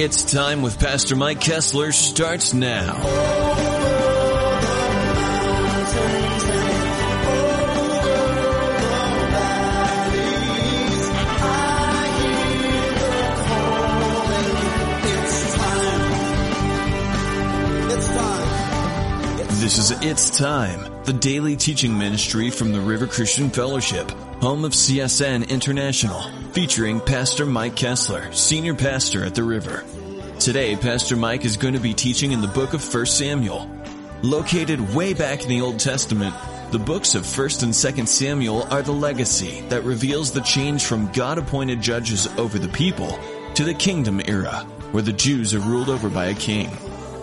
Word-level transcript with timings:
It's 0.00 0.22
Time 0.22 0.62
with 0.62 0.78
Pastor 0.78 1.16
Mike 1.16 1.40
Kessler 1.40 1.90
starts 1.90 2.54
now. 2.54 3.02
This 19.58 19.78
is 19.78 19.90
It's 20.02 20.30
Time, 20.38 21.02
the 21.02 21.12
daily 21.12 21.56
teaching 21.56 21.98
ministry 21.98 22.50
from 22.50 22.70
the 22.70 22.80
River 22.80 23.08
Christian 23.08 23.50
Fellowship, 23.50 24.08
home 24.40 24.64
of 24.64 24.70
CSN 24.74 25.48
International, 25.48 26.22
featuring 26.52 27.00
Pastor 27.00 27.44
Mike 27.44 27.76
Kessler, 27.76 28.32
senior 28.32 28.74
pastor 28.74 29.24
at 29.24 29.34
the 29.34 29.42
River. 29.42 29.84
Today, 30.38 30.76
Pastor 30.76 31.16
Mike 31.16 31.44
is 31.44 31.56
going 31.56 31.74
to 31.74 31.80
be 31.80 31.94
teaching 31.94 32.32
in 32.32 32.40
the 32.40 32.48
book 32.48 32.72
of 32.72 32.94
1 32.94 33.06
Samuel. 33.06 33.70
Located 34.22 34.94
way 34.94 35.14
back 35.14 35.42
in 35.42 35.48
the 35.48 35.60
Old 35.60 35.78
Testament, 35.78 36.34
the 36.70 36.78
books 36.78 37.14
of 37.14 37.24
1st 37.24 37.62
and 37.64 37.72
2nd 37.72 38.08
Samuel 38.08 38.62
are 38.70 38.82
the 38.82 38.92
legacy 38.92 39.60
that 39.68 39.84
reveals 39.84 40.32
the 40.32 40.40
change 40.40 40.84
from 40.84 41.12
God-appointed 41.12 41.80
judges 41.80 42.26
over 42.38 42.58
the 42.58 42.68
people 42.68 43.18
to 43.54 43.64
the 43.64 43.74
kingdom 43.74 44.20
era, 44.24 44.66
where 44.92 45.02
the 45.02 45.12
Jews 45.12 45.54
are 45.54 45.60
ruled 45.60 45.88
over 45.88 46.08
by 46.08 46.26
a 46.26 46.34
king. 46.34 46.70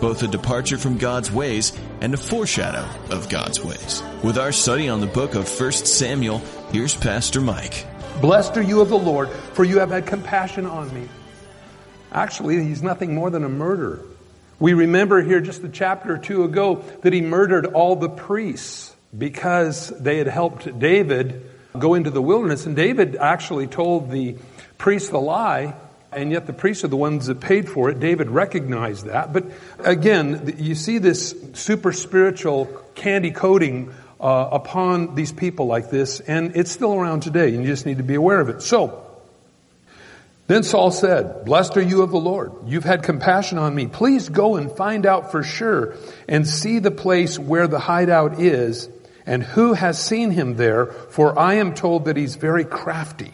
Both 0.00 0.22
a 0.22 0.28
departure 0.28 0.78
from 0.78 0.98
God's 0.98 1.32
ways 1.32 1.72
and 2.00 2.12
a 2.12 2.18
foreshadow 2.18 2.86
of 3.10 3.28
God's 3.28 3.62
ways. 3.62 4.02
With 4.22 4.38
our 4.38 4.52
study 4.52 4.88
on 4.88 5.00
the 5.00 5.06
book 5.06 5.34
of 5.34 5.48
1 5.48 5.72
Samuel, 5.72 6.38
here's 6.70 6.94
Pastor 6.94 7.40
Mike. 7.40 7.86
Blessed 8.20 8.56
are 8.56 8.62
you 8.62 8.80
of 8.80 8.88
the 8.88 8.98
Lord, 8.98 9.28
for 9.28 9.62
you 9.62 9.80
have 9.80 9.90
had 9.90 10.06
compassion 10.06 10.64
on 10.64 10.92
me. 10.94 11.06
Actually, 12.10 12.64
he's 12.64 12.82
nothing 12.82 13.14
more 13.14 13.28
than 13.28 13.44
a 13.44 13.48
murderer. 13.48 14.00
We 14.58 14.72
remember 14.72 15.22
here 15.22 15.40
just 15.40 15.62
a 15.64 15.68
chapter 15.68 16.14
or 16.14 16.18
two 16.18 16.44
ago 16.44 16.82
that 17.02 17.12
he 17.12 17.20
murdered 17.20 17.66
all 17.66 17.94
the 17.94 18.08
priests 18.08 18.96
because 19.16 19.88
they 19.88 20.16
had 20.16 20.28
helped 20.28 20.78
David 20.78 21.42
go 21.78 21.92
into 21.92 22.10
the 22.10 22.22
wilderness. 22.22 22.64
And 22.64 22.74
David 22.74 23.16
actually 23.16 23.66
told 23.66 24.10
the 24.10 24.36
priests 24.78 25.10
the 25.10 25.20
lie, 25.20 25.74
and 26.10 26.32
yet 26.32 26.46
the 26.46 26.54
priests 26.54 26.84
are 26.84 26.88
the 26.88 26.96
ones 26.96 27.26
that 27.26 27.40
paid 27.40 27.68
for 27.68 27.90
it. 27.90 28.00
David 28.00 28.30
recognized 28.30 29.06
that. 29.06 29.34
But 29.34 29.44
again, 29.78 30.54
you 30.56 30.74
see 30.74 30.96
this 30.96 31.34
super 31.52 31.92
spiritual 31.92 32.64
candy 32.94 33.30
coating 33.30 33.92
uh, 34.20 34.48
upon 34.52 35.14
these 35.14 35.32
people 35.32 35.66
like 35.66 35.90
this, 35.90 36.20
and 36.20 36.56
it's 36.56 36.70
still 36.70 36.94
around 36.94 37.20
today, 37.20 37.54
and 37.54 37.62
you 37.62 37.66
just 37.66 37.86
need 37.86 37.98
to 37.98 38.04
be 38.04 38.14
aware 38.14 38.40
of 38.40 38.48
it. 38.48 38.62
So, 38.62 39.02
then 40.46 40.62
Saul 40.62 40.90
said, 40.90 41.44
Blessed 41.44 41.76
are 41.76 41.82
you 41.82 42.02
of 42.02 42.10
the 42.10 42.18
Lord. 42.18 42.52
You've 42.66 42.84
had 42.84 43.02
compassion 43.02 43.58
on 43.58 43.74
me. 43.74 43.86
Please 43.86 44.28
go 44.28 44.56
and 44.56 44.70
find 44.70 45.04
out 45.04 45.32
for 45.32 45.42
sure 45.42 45.94
and 46.28 46.46
see 46.46 46.78
the 46.78 46.90
place 46.90 47.38
where 47.38 47.66
the 47.66 47.80
hideout 47.80 48.40
is 48.40 48.88
and 49.26 49.42
who 49.42 49.72
has 49.72 50.00
seen 50.00 50.30
him 50.30 50.54
there, 50.54 50.86
for 50.86 51.36
I 51.36 51.54
am 51.54 51.74
told 51.74 52.04
that 52.04 52.16
he's 52.16 52.36
very 52.36 52.64
crafty. 52.64 53.32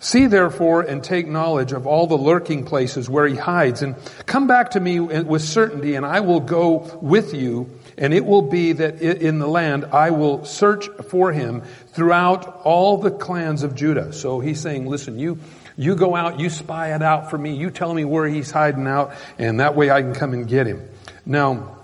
See 0.00 0.26
therefore 0.26 0.82
and 0.82 1.02
take 1.02 1.26
knowledge 1.28 1.72
of 1.72 1.86
all 1.86 2.06
the 2.06 2.18
lurking 2.18 2.64
places 2.64 3.08
where 3.08 3.26
he 3.26 3.36
hides 3.36 3.82
and 3.82 3.94
come 4.26 4.46
back 4.46 4.72
to 4.72 4.80
me 4.80 5.00
with 5.00 5.42
certainty 5.42 5.94
and 5.94 6.04
I 6.04 6.20
will 6.20 6.40
go 6.40 6.98
with 7.00 7.32
you 7.32 7.70
and 7.98 8.12
it 8.12 8.24
will 8.24 8.42
be 8.42 8.72
that 8.72 9.00
in 9.00 9.38
the 9.38 9.46
land 9.46 9.86
I 9.86 10.10
will 10.10 10.44
search 10.44 10.88
for 11.08 11.32
him 11.32 11.62
throughout 11.88 12.62
all 12.64 12.98
the 12.98 13.10
clans 13.10 13.62
of 13.62 13.74
Judah. 13.74 14.12
So 14.12 14.40
he's 14.40 14.60
saying, 14.60 14.86
listen, 14.86 15.18
you, 15.18 15.38
you 15.76 15.96
go 15.96 16.14
out, 16.14 16.38
you 16.40 16.50
spy 16.50 16.94
it 16.94 17.02
out 17.02 17.30
for 17.30 17.38
me, 17.38 17.56
you 17.56 17.70
tell 17.70 17.92
me 17.92 18.04
where 18.04 18.28
he's 18.28 18.50
hiding 18.50 18.86
out, 18.86 19.14
and 19.38 19.60
that 19.60 19.74
way 19.74 19.90
I 19.90 20.02
can 20.02 20.14
come 20.14 20.32
and 20.32 20.46
get 20.46 20.66
him. 20.66 20.86
Now, 21.24 21.76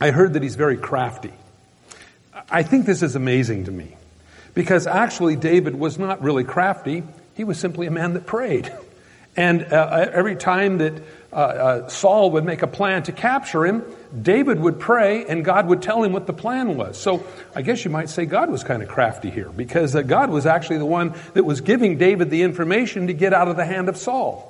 I 0.00 0.10
heard 0.10 0.34
that 0.34 0.42
he's 0.42 0.56
very 0.56 0.76
crafty. 0.76 1.32
I 2.50 2.62
think 2.62 2.86
this 2.86 3.02
is 3.02 3.14
amazing 3.14 3.64
to 3.64 3.70
me. 3.70 3.96
Because 4.54 4.86
actually 4.86 5.36
David 5.36 5.74
was 5.74 5.98
not 5.98 6.22
really 6.22 6.44
crafty. 6.44 7.02
He 7.34 7.44
was 7.44 7.58
simply 7.58 7.86
a 7.86 7.90
man 7.90 8.14
that 8.14 8.26
prayed. 8.26 8.72
And 9.34 9.62
uh, 9.62 10.10
every 10.12 10.36
time 10.36 10.76
that 10.76 10.92
uh, 11.32 11.36
uh, 11.36 11.88
Saul 11.88 12.32
would 12.32 12.44
make 12.44 12.60
a 12.60 12.66
plan 12.66 13.02
to 13.04 13.12
capture 13.12 13.64
him, 13.64 13.82
David 14.20 14.60
would 14.60 14.78
pray 14.78 15.24
and 15.24 15.44
God 15.44 15.66
would 15.68 15.80
tell 15.80 16.02
him 16.02 16.12
what 16.12 16.26
the 16.26 16.32
plan 16.32 16.76
was. 16.76 16.98
So 16.98 17.24
I 17.54 17.62
guess 17.62 17.84
you 17.84 17.90
might 17.90 18.10
say 18.10 18.26
God 18.26 18.50
was 18.50 18.62
kind 18.62 18.82
of 18.82 18.88
crafty 18.88 19.30
here 19.30 19.48
because 19.48 19.96
uh, 19.96 20.02
God 20.02 20.30
was 20.30 20.44
actually 20.44 20.78
the 20.78 20.86
one 20.86 21.14
that 21.34 21.44
was 21.44 21.62
giving 21.62 21.96
David 21.96 22.28
the 22.30 22.42
information 22.42 23.06
to 23.06 23.14
get 23.14 23.32
out 23.32 23.48
of 23.48 23.56
the 23.56 23.64
hand 23.64 23.88
of 23.88 23.96
Saul. 23.96 24.48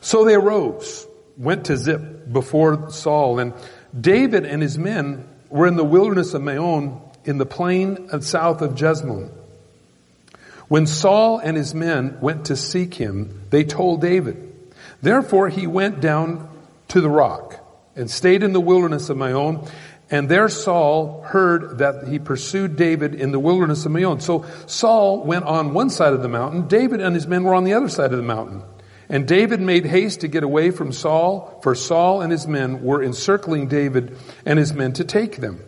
So 0.00 0.24
they 0.24 0.34
arose, 0.34 1.06
went 1.36 1.66
to 1.66 1.76
Ziph 1.76 2.00
before 2.32 2.90
Saul, 2.90 3.38
and 3.38 3.52
David 3.98 4.46
and 4.46 4.62
his 4.62 4.78
men 4.78 5.26
were 5.50 5.66
in 5.66 5.76
the 5.76 5.84
wilderness 5.84 6.32
of 6.32 6.40
Maon 6.40 7.02
in 7.24 7.36
the 7.36 7.44
plain 7.44 8.08
south 8.22 8.62
of 8.62 8.80
Jezreel. 8.80 9.30
When 10.68 10.86
Saul 10.86 11.38
and 11.38 11.56
his 11.56 11.74
men 11.74 12.18
went 12.20 12.46
to 12.46 12.56
seek 12.56 12.94
him, 12.94 13.42
they 13.50 13.64
told 13.64 14.00
David. 14.00 14.46
Therefore 15.02 15.48
he 15.48 15.66
went 15.66 16.00
down 16.00 16.48
to 16.88 17.00
the 17.00 17.10
rock 17.10 17.59
and 17.96 18.10
stayed 18.10 18.42
in 18.42 18.52
the 18.52 18.60
wilderness 18.60 19.10
of 19.10 19.16
Maon. 19.16 19.66
And 20.10 20.28
there 20.28 20.48
Saul 20.48 21.22
heard 21.22 21.78
that 21.78 22.08
he 22.08 22.18
pursued 22.18 22.76
David 22.76 23.14
in 23.14 23.30
the 23.30 23.38
wilderness 23.38 23.86
of 23.86 23.92
Maon. 23.92 24.20
So 24.20 24.44
Saul 24.66 25.24
went 25.24 25.44
on 25.44 25.72
one 25.72 25.90
side 25.90 26.12
of 26.12 26.22
the 26.22 26.28
mountain. 26.28 26.66
David 26.66 27.00
and 27.00 27.14
his 27.14 27.26
men 27.26 27.44
were 27.44 27.54
on 27.54 27.64
the 27.64 27.74
other 27.74 27.88
side 27.88 28.10
of 28.12 28.18
the 28.18 28.24
mountain. 28.24 28.62
And 29.08 29.26
David 29.26 29.60
made 29.60 29.86
haste 29.86 30.20
to 30.20 30.28
get 30.28 30.44
away 30.44 30.70
from 30.70 30.92
Saul, 30.92 31.60
for 31.62 31.74
Saul 31.74 32.22
and 32.22 32.30
his 32.30 32.46
men 32.46 32.82
were 32.82 33.02
encircling 33.02 33.68
David 33.68 34.16
and 34.46 34.58
his 34.58 34.72
men 34.72 34.92
to 34.94 35.04
take 35.04 35.38
them. 35.38 35.60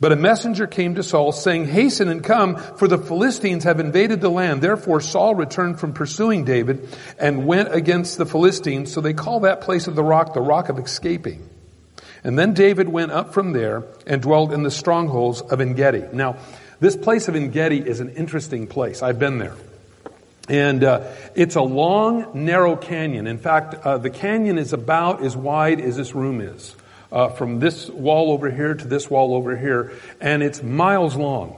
But 0.00 0.12
a 0.12 0.16
messenger 0.16 0.66
came 0.66 0.94
to 0.94 1.02
Saul 1.02 1.30
saying, 1.30 1.66
hasten 1.66 2.08
and 2.08 2.24
come, 2.24 2.56
for 2.56 2.88
the 2.88 2.96
Philistines 2.96 3.64
have 3.64 3.80
invaded 3.80 4.22
the 4.22 4.30
land. 4.30 4.62
Therefore 4.62 5.02
Saul 5.02 5.34
returned 5.34 5.78
from 5.78 5.92
pursuing 5.92 6.46
David 6.46 6.88
and 7.18 7.46
went 7.46 7.74
against 7.74 8.16
the 8.16 8.24
Philistines. 8.24 8.90
So 8.90 9.02
they 9.02 9.12
call 9.12 9.40
that 9.40 9.60
place 9.60 9.86
of 9.88 9.94
the 9.94 10.02
rock 10.02 10.32
the 10.32 10.40
rock 10.40 10.70
of 10.70 10.78
escaping. 10.78 11.46
And 12.24 12.38
then 12.38 12.54
David 12.54 12.88
went 12.88 13.12
up 13.12 13.34
from 13.34 13.52
there 13.52 13.84
and 14.06 14.22
dwelled 14.22 14.52
in 14.52 14.62
the 14.62 14.70
strongholds 14.70 15.42
of 15.42 15.60
Engedi. 15.60 16.04
Now, 16.12 16.36
this 16.80 16.96
place 16.96 17.28
of 17.28 17.36
Engedi 17.36 17.78
is 17.78 18.00
an 18.00 18.10
interesting 18.10 18.66
place. 18.66 19.02
I've 19.02 19.18
been 19.18 19.38
there. 19.38 19.54
And 20.48 20.82
uh, 20.82 21.12
it's 21.34 21.56
a 21.56 21.62
long, 21.62 22.44
narrow 22.44 22.74
canyon. 22.74 23.26
In 23.26 23.38
fact, 23.38 23.74
uh, 23.74 23.98
the 23.98 24.10
canyon 24.10 24.58
is 24.58 24.72
about 24.72 25.22
as 25.22 25.36
wide 25.36 25.80
as 25.80 25.96
this 25.96 26.14
room 26.14 26.40
is 26.40 26.74
uh, 27.12 27.28
from 27.28 27.58
this 27.58 27.88
wall 27.88 28.32
over 28.32 28.50
here 28.50 28.74
to 28.74 28.86
this 28.86 29.10
wall 29.10 29.34
over 29.34 29.56
here, 29.56 29.92
and 30.20 30.42
it's 30.42 30.62
miles 30.62 31.16
long. 31.16 31.56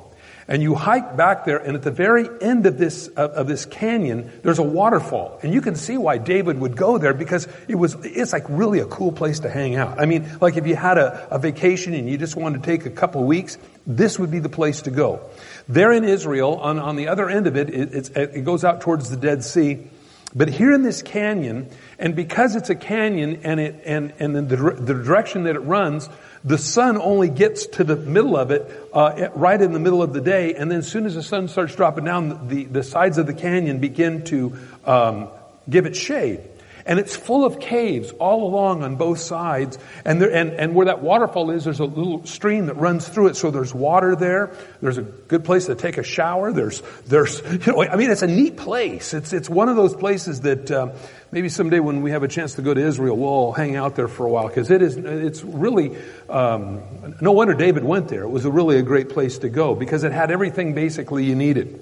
And 0.49 0.61
you 0.61 0.75
hike 0.75 1.17
back 1.17 1.45
there, 1.45 1.59
and 1.59 1.77
at 1.77 1.83
the 1.83 1.93
very 1.93 2.29
end 2.41 2.67
of 2.67 2.77
this 2.77 3.07
of, 3.09 3.31
of, 3.31 3.47
this 3.47 3.65
canyon, 3.65 4.31
there's 4.43 4.59
a 4.59 4.65
waterfall, 4.65 5.39
and 5.43 5.55
you 5.55 5.61
can 5.61 5.77
see 5.77 5.97
why 5.97 6.19
David 6.19 6.59
would 6.59 6.77
go 6.77 6.99
there 6.99 7.15
because 7.15 7.47
it 7.69 7.77
was 7.77 7.97
it's 8.03 8.33
like 8.33 8.45
really 8.49 8.81
a 8.81 8.87
cool 8.87 9.13
place 9.13 9.41
to 9.41 9.51
hang 9.51 9.77
out. 9.77 10.01
I 10.01 10.07
mean, 10.07 10.29
like 10.41 10.57
if 10.57 10.67
you 10.67 10.75
had 10.75 10.99
a, 10.99 11.29
a 11.31 11.39
vacation 11.39 11.95
and 11.95 12.11
you 12.11 12.19
just 12.19 12.35
wanted 12.35 12.63
to 12.63 12.67
take 12.67 12.87
a 12.87 12.91
couple 12.91 13.23
weeks, 13.23 13.57
this 13.87 14.19
would 14.19 14.33
be 14.33 14.41
the 14.41 14.49
place 14.49 14.83
to 14.83 14.91
go. 14.91 15.21
There 15.69 15.93
in 15.93 16.03
Israel, 16.03 16.57
on 16.57 16.81
on 16.81 16.97
the 16.97 17.09
other 17.09 17.31
end 17.31 17.47
of 17.47 17.57
it, 17.57 17.71
it, 17.71 18.11
it 18.17 18.45
goes 18.45 18.65
out 18.65 18.81
towards 18.81 19.11
the 19.11 19.17
Dead 19.17 19.45
Sea. 19.45 19.87
But 20.35 20.49
here 20.49 20.73
in 20.73 20.83
this 20.83 21.03
canyon, 21.03 21.69
and 22.03 22.17
because 22.17 22.57
it's 22.57 22.69
a 22.69 22.75
canyon 22.75 23.43
and 23.45 23.61
it, 23.61 23.83
and, 23.87 24.13
and 24.19 24.35
the, 24.35 24.41
the 24.41 24.93
direction 24.93 25.45
that 25.45 25.55
it 25.55 25.61
runs, 25.61 26.09
the 26.43 26.59
sun 26.59 26.99
only 26.99 27.29
gets 27.29 27.67
to 27.67 27.85
the 27.85 27.95
middle 27.95 28.37
of 28.37 28.51
it, 28.51 28.69
uh, 28.93 29.29
right 29.37 29.63
in 29.63 29.73
the 29.73 29.79
middle 29.79 30.03
of 30.03 30.13
the 30.13 30.21
day, 30.21 30.55
and 30.55 30.69
then 30.69 30.81
as 30.81 30.89
soon 30.89 31.07
as 31.07 31.15
the 31.15 31.23
sun 31.23 31.47
starts 31.47 31.77
dropping 31.77 32.05
down, 32.05 32.49
the, 32.49 32.65
the 32.65 32.83
sides 32.83 33.19
of 33.19 33.29
the 33.29 33.35
canyon 33.35 33.79
begin 33.79 34.25
to, 34.25 34.59
um, 34.85 35.29
give 35.71 35.87
it 35.87 35.95
shade. 35.95 36.41
And 36.85 36.99
it's 36.99 37.17
full 37.17 37.45
of 37.45 37.61
caves 37.61 38.11
all 38.13 38.45
along 38.45 38.83
on 38.83 38.97
both 38.97 39.19
sides. 39.19 39.79
And, 40.05 40.21
there, 40.21 40.33
and, 40.35 40.51
and 40.53 40.75
where 40.75 40.87
that 40.87 41.03
waterfall 41.03 41.51
is, 41.51 41.65
there's 41.65 41.81
a 41.81 41.85
little 41.85 42.25
stream 42.27 42.67
that 42.67 42.77
runs 42.77 43.09
through 43.09 43.29
it. 43.29 43.37
So 43.37 43.51
there's 43.51 43.75
water 43.75 44.17
there. 44.17 44.55
There's 44.81 44.99
a 44.99 45.03
good 45.03 45.45
place 45.45 45.67
to 45.67 45.75
take 45.75 45.99
a 45.99 46.03
shower. 46.03 46.53
There's, 46.53 46.83
there's, 47.07 47.41
you 47.67 47.73
know, 47.73 47.83
I 47.83 47.97
mean, 47.97 48.11
it's 48.11 48.23
a 48.23 48.27
neat 48.27 48.57
place. 48.57 49.15
It's, 49.15 49.33
it's 49.33 49.49
one 49.49 49.69
of 49.69 49.77
those 49.77 49.95
places 49.95 50.41
that, 50.41 50.71
um, 50.71 50.93
maybe 51.31 51.49
someday 51.49 51.81
when 51.81 52.03
we 52.03 52.11
have 52.11 52.23
a 52.23 52.29
chance 52.29 52.55
to 52.55 52.63
go 52.63 52.75
to 52.75 52.81
Israel, 52.81 53.17
we'll 53.17 53.53
hang 53.53 53.77
out 53.77 53.97
there 53.97 54.09
for 54.09 54.27
a 54.27 54.31
while. 54.31 54.49
Cause 54.49 54.71
it 54.71 54.83
is, 54.83 54.97
it's 54.97 55.43
really, 55.43 55.97
um, 56.29 56.83
no 57.21 57.33
wonder 57.33 57.55
David 57.55 57.85
went 57.85 58.09
there. 58.09 58.23
It 58.23 58.31
was 58.31 58.45
a 58.45 58.51
really 58.51 58.79
a 58.79 58.83
great 58.83 59.09
place 59.09 59.39
to 59.39 59.49
go 59.49 59.75
because 59.75 60.05
it 60.05 60.13
had 60.13 60.31
everything 60.31 60.75
basically 60.75 61.25
you 61.25 61.35
needed. 61.35 61.81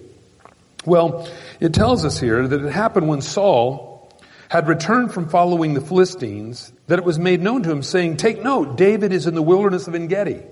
Well, 0.85 1.29
it 1.58 1.75
tells 1.75 2.05
us 2.05 2.19
here 2.19 2.47
that 2.47 2.64
it 2.64 2.73
happened 2.73 3.08
when 3.08 3.20
Saul, 3.20 3.90
had 4.50 4.67
returned 4.67 5.14
from 5.14 5.29
following 5.29 5.75
the 5.75 5.81
Philistines, 5.81 6.73
that 6.88 6.99
it 6.99 7.05
was 7.05 7.20
made 7.20 7.41
known 7.41 7.62
to 7.62 7.70
him, 7.70 7.85
saying, 7.85 8.17
Take 8.17 8.43
note, 8.43 8.76
David 8.76 9.12
is 9.12 9.29
in 9.29 9.37
the 9.37 9.43
wilderness 9.43 9.87
of 9.87 9.94
Engedi. 9.94 10.43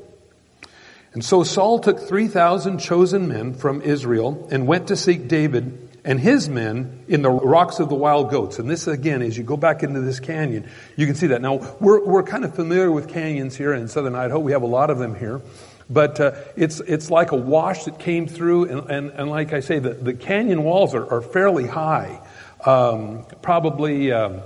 And 1.14 1.24
so 1.24 1.42
Saul 1.42 1.80
took 1.80 1.98
3,000 1.98 2.78
chosen 2.78 3.26
men 3.26 3.54
from 3.54 3.82
Israel 3.82 4.46
and 4.52 4.68
went 4.68 4.86
to 4.88 4.96
seek 4.96 5.26
David 5.26 5.88
and 6.04 6.20
his 6.20 6.48
men 6.48 7.04
in 7.08 7.22
the 7.22 7.30
rocks 7.30 7.80
of 7.80 7.88
the 7.88 7.96
wild 7.96 8.30
goats. 8.30 8.60
And 8.60 8.70
this 8.70 8.86
again, 8.86 9.20
as 9.20 9.36
you 9.36 9.42
go 9.42 9.56
back 9.56 9.82
into 9.82 10.00
this 10.00 10.20
canyon, 10.20 10.70
you 10.94 11.04
can 11.04 11.16
see 11.16 11.26
that. 11.28 11.42
Now, 11.42 11.56
we're, 11.80 12.04
we're 12.04 12.22
kind 12.22 12.44
of 12.44 12.54
familiar 12.54 12.92
with 12.92 13.08
canyons 13.08 13.56
here 13.56 13.74
in 13.74 13.88
southern 13.88 14.14
Idaho. 14.14 14.38
We 14.38 14.52
have 14.52 14.62
a 14.62 14.66
lot 14.66 14.90
of 14.90 14.98
them 14.98 15.16
here. 15.16 15.42
But 15.90 16.20
uh, 16.20 16.32
it's, 16.54 16.78
it's 16.78 17.10
like 17.10 17.32
a 17.32 17.36
wash 17.36 17.86
that 17.86 17.98
came 17.98 18.28
through, 18.28 18.66
and, 18.66 18.90
and, 18.90 19.10
and 19.10 19.28
like 19.28 19.52
I 19.52 19.58
say, 19.58 19.80
the, 19.80 19.94
the 19.94 20.14
canyon 20.14 20.62
walls 20.62 20.94
are, 20.94 21.12
are 21.12 21.20
fairly 21.20 21.66
high. 21.66 22.20
Um, 22.64 23.24
probably, 23.42 24.12
um, 24.12 24.40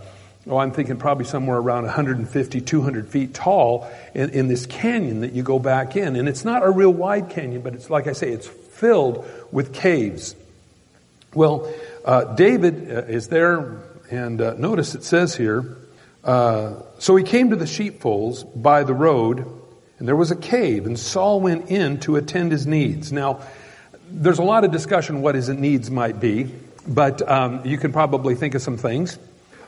oh, 0.47 0.59
I'm 0.59 0.73
thinking 0.73 0.97
probably 0.97 1.25
somewhere 1.25 1.57
around 1.57 1.85
150, 1.85 2.61
200 2.61 3.09
feet 3.09 3.35
tall 3.35 3.91
in, 4.15 4.31
in 4.31 4.49
this 4.49 4.67
canyon 4.67 5.21
that 5.21 5.33
you 5.33 5.43
go 5.43 5.59
back 5.59 5.97
in. 5.97 6.17
And 6.17 6.29
it's 6.29 6.45
not 6.45 6.63
a 6.63 6.71
real 6.71 6.93
wide 6.93 7.31
canyon, 7.31 7.63
but 7.63 7.75
it's 7.75 7.91
like 7.91 8.07
I 8.07 8.13
say, 8.13 8.31
it's 8.31 8.47
filled 8.47 9.27
with 9.51 9.73
caves. 9.73 10.35
Well, 11.35 11.73
uh, 12.05 12.35
David 12.35 12.91
uh, 12.91 13.03
is 13.05 13.29
there, 13.29 13.79
and 14.11 14.41
uh, 14.41 14.55
notice 14.55 14.95
it 14.95 15.05
says 15.05 15.35
here, 15.35 15.79
uh, 16.25 16.75
so 16.99 17.17
he 17.17 17.25
came 17.25 17.51
to 17.51 17.57
the 17.57 17.67
sheepfolds 17.67 18.45
by 18.45 18.85
the 18.85 18.95
road, 18.95 19.47
and 19.99 20.07
there 20.07 20.17
was 20.17 20.31
a 20.31 20.37
cave, 20.37 20.87
and 20.87 20.99
Saul 20.99 21.41
went 21.41 21.71
in 21.71 22.01
to 22.01 22.17
attend 22.17 22.53
his 22.53 22.67
needs. 22.67 23.13
Now, 23.13 23.41
there's 24.09 24.39
a 24.39 24.45
lot 24.45 24.65
of 24.65 24.71
discussion 24.71 25.23
what 25.23 25.35
his 25.35 25.49
needs 25.49 25.91
might 25.91 26.21
be, 26.21 26.51
but 26.87 27.29
um, 27.29 27.65
you 27.65 27.79
can 27.79 27.93
probably 27.93 28.35
think 28.35 28.55
of 28.55 28.63
some 28.63 28.77
things. 28.77 29.19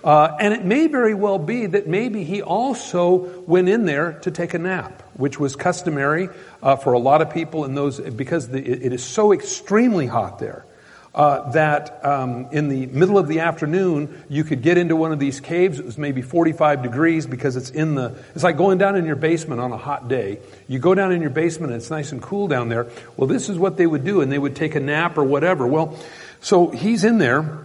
Uh, 0.02 0.36
and 0.38 0.52
it 0.52 0.64
may 0.64 0.86
very 0.86 1.14
well 1.14 1.38
be 1.38 1.64
that 1.64 1.86
maybe 1.86 2.24
he 2.24 2.42
also 2.42 3.42
went 3.46 3.70
in 3.70 3.86
there 3.86 4.12
to 4.20 4.30
take 4.30 4.52
a 4.52 4.58
nap, 4.58 5.02
which 5.14 5.40
was 5.40 5.56
customary 5.56 6.28
uh, 6.62 6.76
for 6.76 6.92
a 6.92 6.98
lot 6.98 7.22
of 7.22 7.32
people 7.32 7.64
in 7.64 7.74
those 7.74 7.98
because 8.00 8.48
the, 8.48 8.58
it 8.58 8.92
is 8.92 9.02
so 9.02 9.32
extremely 9.32 10.06
hot 10.06 10.38
there 10.38 10.66
uh, 11.14 11.50
that 11.52 12.04
um, 12.04 12.48
in 12.50 12.68
the 12.68 12.86
middle 12.86 13.18
of 13.18 13.28
the 13.28 13.40
afternoon 13.40 14.24
you 14.28 14.42
could 14.42 14.62
get 14.62 14.76
into 14.76 14.96
one 14.96 15.12
of 15.12 15.18
these 15.18 15.40
caves. 15.40 15.78
It 15.78 15.84
was 15.84 15.96
maybe 15.96 16.22
45 16.22 16.82
degrees 16.82 17.26
because 17.26 17.56
it's 17.56 17.70
in 17.70 17.94
the. 17.94 18.16
It's 18.34 18.42
like 18.42 18.56
going 18.56 18.78
down 18.78 18.96
in 18.96 19.06
your 19.06 19.16
basement 19.16 19.60
on 19.60 19.72
a 19.72 19.76
hot 19.76 20.08
day. 20.08 20.40
You 20.66 20.80
go 20.80 20.94
down 20.94 21.12
in 21.12 21.20
your 21.20 21.30
basement 21.30 21.72
and 21.72 21.80
it's 21.80 21.90
nice 21.90 22.10
and 22.12 22.20
cool 22.20 22.48
down 22.48 22.68
there. 22.68 22.88
Well, 23.16 23.28
this 23.28 23.48
is 23.48 23.58
what 23.58 23.76
they 23.76 23.86
would 23.86 24.04
do, 24.04 24.22
and 24.22 24.32
they 24.32 24.38
would 24.38 24.56
take 24.56 24.74
a 24.74 24.80
nap 24.80 25.16
or 25.16 25.24
whatever. 25.24 25.66
Well, 25.66 25.96
so 26.44 26.68
he's 26.68 27.02
in 27.02 27.18
there 27.18 27.64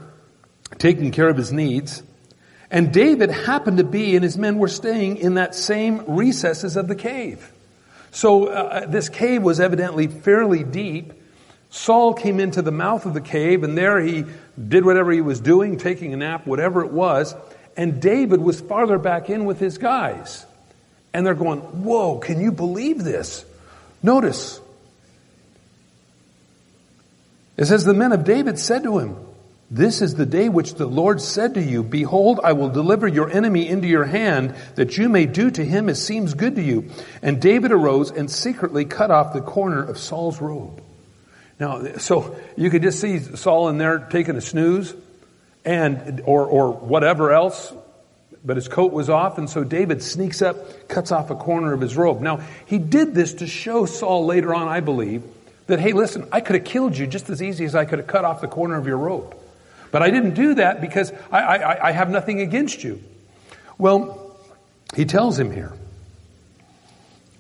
taking 0.78 1.12
care 1.12 1.30
of 1.30 1.38
his 1.38 1.52
needs. 1.52 2.02
And 2.72 2.94
David 2.94 3.30
happened 3.30 3.78
to 3.78 3.84
be, 3.84 4.16
and 4.16 4.24
his 4.24 4.38
men 4.38 4.58
were 4.58 4.68
staying 4.68 5.18
in 5.18 5.36
that 5.36 5.54
same 5.54 6.04
recesses 6.08 6.78
of 6.78 6.88
the 6.88 6.96
cave. 6.96 7.52
So 8.12 8.48
uh, 8.48 8.86
this 8.88 9.10
cave 9.10 9.44
was 9.44 9.60
evidently 9.60 10.08
fairly 10.08 10.64
deep, 10.64 11.14
Saul 11.72 12.14
came 12.14 12.40
into 12.40 12.62
the 12.62 12.72
mouth 12.72 13.06
of 13.06 13.14
the 13.14 13.22
cave, 13.22 13.64
and 13.64 13.78
there 13.78 14.00
he 14.00 14.26
did 14.68 14.84
whatever 14.86 15.12
he 15.12 15.22
was 15.22 15.40
doing, 15.40 15.78
taking 15.78 16.14
a 16.14 16.18
nap, 16.18 16.48
whatever 16.48 16.84
it 16.84 16.92
was. 16.92 17.36
And 17.78 18.02
David 18.02 18.42
was 18.42 18.60
farther 18.60 18.98
back 18.98 19.30
in 19.30 19.46
with 19.46 19.60
his 19.60 19.78
guys. 19.78 20.46
And 21.14 21.26
they're 21.26 21.36
going, 21.36 21.60
Whoa, 21.60 22.18
can 22.18 22.42
you 22.42 22.52
believe 22.52 23.04
this? 23.04 23.46
Notice. 24.02 24.60
It 27.60 27.66
says, 27.66 27.84
The 27.84 27.94
men 27.94 28.14
of 28.14 28.24
David 28.24 28.58
said 28.58 28.84
to 28.84 29.00
him, 29.00 29.18
This 29.70 30.02
is 30.02 30.16
the 30.16 30.26
day 30.26 30.48
which 30.48 30.76
the 30.76 30.86
Lord 30.86 31.20
said 31.20 31.56
to 31.56 31.62
you, 31.62 31.84
Behold, 31.84 32.40
I 32.42 32.54
will 32.54 32.70
deliver 32.70 33.06
your 33.06 33.30
enemy 33.30 33.68
into 33.68 33.86
your 33.86 34.06
hand, 34.06 34.56
that 34.76 34.98
you 34.98 35.10
may 35.10 35.26
do 35.26 35.52
to 35.52 35.66
him 35.66 35.90
as 35.90 36.02
seems 36.02 36.34
good 36.36 36.56
to 36.56 36.62
you. 36.62 36.90
And 37.22 37.42
David 37.42 37.74
arose 37.74 38.12
and 38.12 38.32
secretly 38.32 38.86
cut 38.86 39.12
off 39.12 39.34
the 39.34 39.42
corner 39.42 39.84
of 39.84 39.98
Saul's 39.98 40.40
robe. 40.40 40.82
Now, 41.60 41.98
so 41.98 42.38
you 42.56 42.70
could 42.70 42.82
just 42.82 43.02
see 43.02 43.20
Saul 43.20 43.68
in 43.68 43.78
there 43.78 44.00
taking 44.10 44.38
a 44.38 44.42
snooze 44.42 44.96
and, 45.66 46.22
or, 46.24 46.46
or 46.46 46.72
whatever 46.72 47.34
else, 47.34 47.74
but 48.46 48.56
his 48.56 48.70
coat 48.70 48.94
was 48.94 49.10
off, 49.10 49.38
and 49.38 49.50
so 49.50 49.66
David 49.66 50.02
sneaks 50.02 50.42
up, 50.42 50.88
cuts 50.88 51.12
off 51.12 51.30
a 51.30 51.36
corner 51.36 51.74
of 51.74 51.82
his 51.82 51.98
robe. 51.98 52.22
Now, 52.22 52.40
he 52.68 52.78
did 52.78 53.14
this 53.14 53.34
to 53.36 53.48
show 53.48 53.86
Saul 53.86 54.26
later 54.26 54.56
on, 54.56 54.70
I 54.70 54.80
believe, 54.80 55.24
that, 55.70 55.80
hey, 55.80 55.94
listen, 55.94 56.28
I 56.32 56.42
could 56.42 56.56
have 56.56 56.66
killed 56.66 56.98
you 56.98 57.08
just 57.08 57.30
as 57.30 57.42
easy 57.42 57.66
as 57.66 57.74
I 57.74 57.86
could 57.86 58.00
have 58.00 58.08
cut 58.08 58.26
off 58.26 58.42
the 58.42 58.48
corner 58.48 58.78
of 58.78 58.86
your 58.86 58.98
robe. 58.98 59.36
But 59.92 60.04
I 60.04 60.12
didn't 60.12 60.36
do 60.36 60.56
that 60.56 60.82
because 60.82 61.12
I, 61.32 61.40
I, 61.40 61.88
I 61.90 61.92
have 61.92 62.10
nothing 62.10 62.42
against 62.42 62.84
you. 62.84 63.02
Well, 63.78 64.38
he 64.96 65.06
tells 65.06 65.40
him 65.40 65.52
here, 65.52 65.74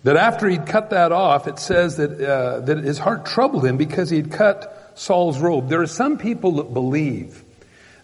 that 0.03 0.15
after 0.15 0.47
he'd 0.47 0.65
cut 0.65 0.91
that 0.91 1.11
off, 1.11 1.47
it 1.47 1.59
says 1.59 1.97
that, 1.97 2.21
uh, 2.21 2.61
that 2.61 2.77
his 2.77 2.97
heart 2.97 3.25
troubled 3.25 3.65
him 3.65 3.77
because 3.77 4.09
he'd 4.09 4.31
cut 4.31 4.93
Saul's 4.95 5.39
robe. 5.39 5.69
There 5.69 5.81
are 5.81 5.87
some 5.87 6.17
people 6.17 6.53
that 6.53 6.73
believe 6.73 7.43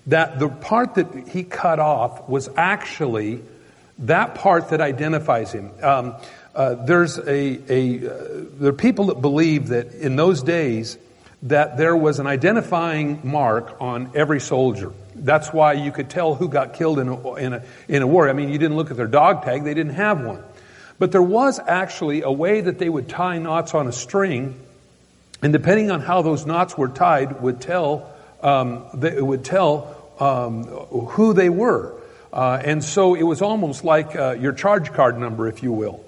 that 0.07 0.37
the 0.39 0.49
part 0.49 0.95
that 0.95 1.27
he 1.29 1.43
cut 1.43 1.79
off 1.79 2.27
was 2.27 2.49
actually 2.57 3.41
that 3.99 4.35
part 4.35 4.69
that 4.69 4.81
identifies 4.81 5.51
him. 5.51 5.71
Um, 5.81 6.15
uh, 6.55 6.85
there's 6.85 7.17
a, 7.17 7.71
a 7.71 7.97
uh, 7.97 8.45
there 8.59 8.69
are 8.69 8.73
people 8.73 9.07
that 9.07 9.21
believe 9.21 9.67
that 9.69 9.93
in 9.93 10.15
those 10.15 10.41
days 10.41 10.97
that 11.43 11.77
there 11.77 11.95
was 11.95 12.19
an 12.19 12.27
identifying 12.27 13.19
mark 13.23 13.75
on 13.81 14.11
every 14.15 14.39
soldier. 14.39 14.93
That's 15.15 15.51
why 15.51 15.73
you 15.73 15.91
could 15.91 16.09
tell 16.09 16.33
who 16.33 16.47
got 16.47 16.73
killed 16.73 16.97
in 16.97 17.09
a, 17.09 17.33
in 17.35 17.53
a, 17.53 17.63
in 17.87 18.01
a 18.01 18.07
war. 18.07 18.29
I 18.29 18.33
mean, 18.33 18.49
you 18.49 18.57
didn't 18.57 18.77
look 18.77 18.89
at 18.89 18.97
their 18.97 19.07
dog 19.07 19.43
tag; 19.43 19.63
they 19.65 19.73
didn't 19.73 19.95
have 19.95 20.23
one. 20.23 20.43
But 20.97 21.11
there 21.11 21.21
was 21.21 21.59
actually 21.59 22.21
a 22.21 22.31
way 22.31 22.61
that 22.61 22.79
they 22.79 22.87
would 22.87 23.09
tie 23.09 23.37
knots 23.37 23.73
on 23.73 23.87
a 23.87 23.91
string, 23.91 24.57
and 25.41 25.51
depending 25.51 25.91
on 25.91 25.99
how 25.99 26.21
those 26.21 26.45
knots 26.45 26.77
were 26.77 26.87
tied, 26.87 27.41
would 27.41 27.59
tell 27.59 28.13
um, 28.41 28.85
it 29.03 29.25
would 29.25 29.43
tell 29.43 30.13
um, 30.21 30.63
who 30.63 31.33
they 31.33 31.49
were. 31.49 31.93
Uh, 32.31 32.61
and 32.63 32.81
so 32.81 33.13
it 33.13 33.23
was 33.23 33.41
almost 33.41 33.83
like 33.83 34.15
uh, 34.15 34.31
your 34.31 34.53
charge 34.53 34.93
card 34.93 35.17
number, 35.17 35.49
if 35.49 35.61
you 35.61 35.73
will. 35.73 36.04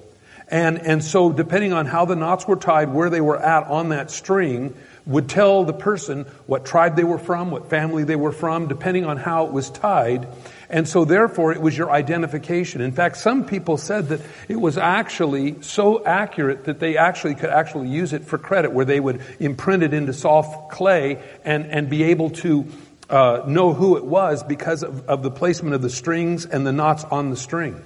And 0.50 0.80
and 0.80 1.04
so 1.04 1.32
depending 1.32 1.74
on 1.74 1.86
how 1.86 2.06
the 2.06 2.16
knots 2.16 2.48
were 2.48 2.56
tied, 2.56 2.94
where 2.94 3.10
they 3.10 3.22
were 3.22 3.38
at 3.38 3.68
on 3.68 3.90
that 3.90 4.12
string, 4.12 4.76
would 5.06 5.30
tell 5.30 5.64
the 5.64 5.74
person 5.74 6.26
what 6.46 6.66
tribe 6.66 6.96
they 6.96 7.04
were 7.04 7.18
from, 7.18 7.50
what 7.50 7.70
family 7.70 8.04
they 8.04 8.16
were 8.16 8.32
from, 8.32 8.68
depending 8.68 9.06
on 9.06 9.18
how 9.18 9.46
it 9.46 9.52
was 9.52 9.70
tied. 9.70 10.28
And 10.70 10.86
so 10.88 11.06
therefore 11.06 11.54
it 11.54 11.62
was 11.62 11.78
your 11.78 11.90
identification. 11.90 12.82
In 12.82 12.92
fact, 12.92 13.16
some 13.18 13.46
people 13.46 13.78
said 13.78 14.10
that 14.10 14.22
it 14.50 14.58
was 14.58 14.78
actually 14.78 15.62
so 15.62 16.04
accurate 16.04 16.66
that 16.66 16.82
they 16.82 16.98
actually 16.98 17.36
could 17.36 17.50
actually 17.50 17.88
use 17.88 18.12
it 18.12 18.26
for 18.26 18.38
credit, 18.38 18.74
where 18.74 18.86
they 18.86 19.00
would 19.00 19.22
imprint 19.40 19.84
it 19.84 19.94
into 19.94 20.12
soft 20.12 20.72
clay 20.72 21.24
and, 21.46 21.66
and 21.68 21.90
be 21.90 22.04
able 22.04 22.32
to 22.32 22.66
uh, 23.10 23.44
know 23.48 23.74
who 23.74 23.96
it 23.96 24.04
was 24.04 24.44
because 24.44 24.84
of, 24.84 25.08
of 25.08 25.24
the 25.24 25.32
placement 25.32 25.74
of 25.74 25.82
the 25.82 25.90
strings 25.90 26.46
and 26.46 26.68
the 26.68 26.74
knots 26.74 27.06
on 27.06 27.30
the 27.30 27.38
string. 27.38 27.82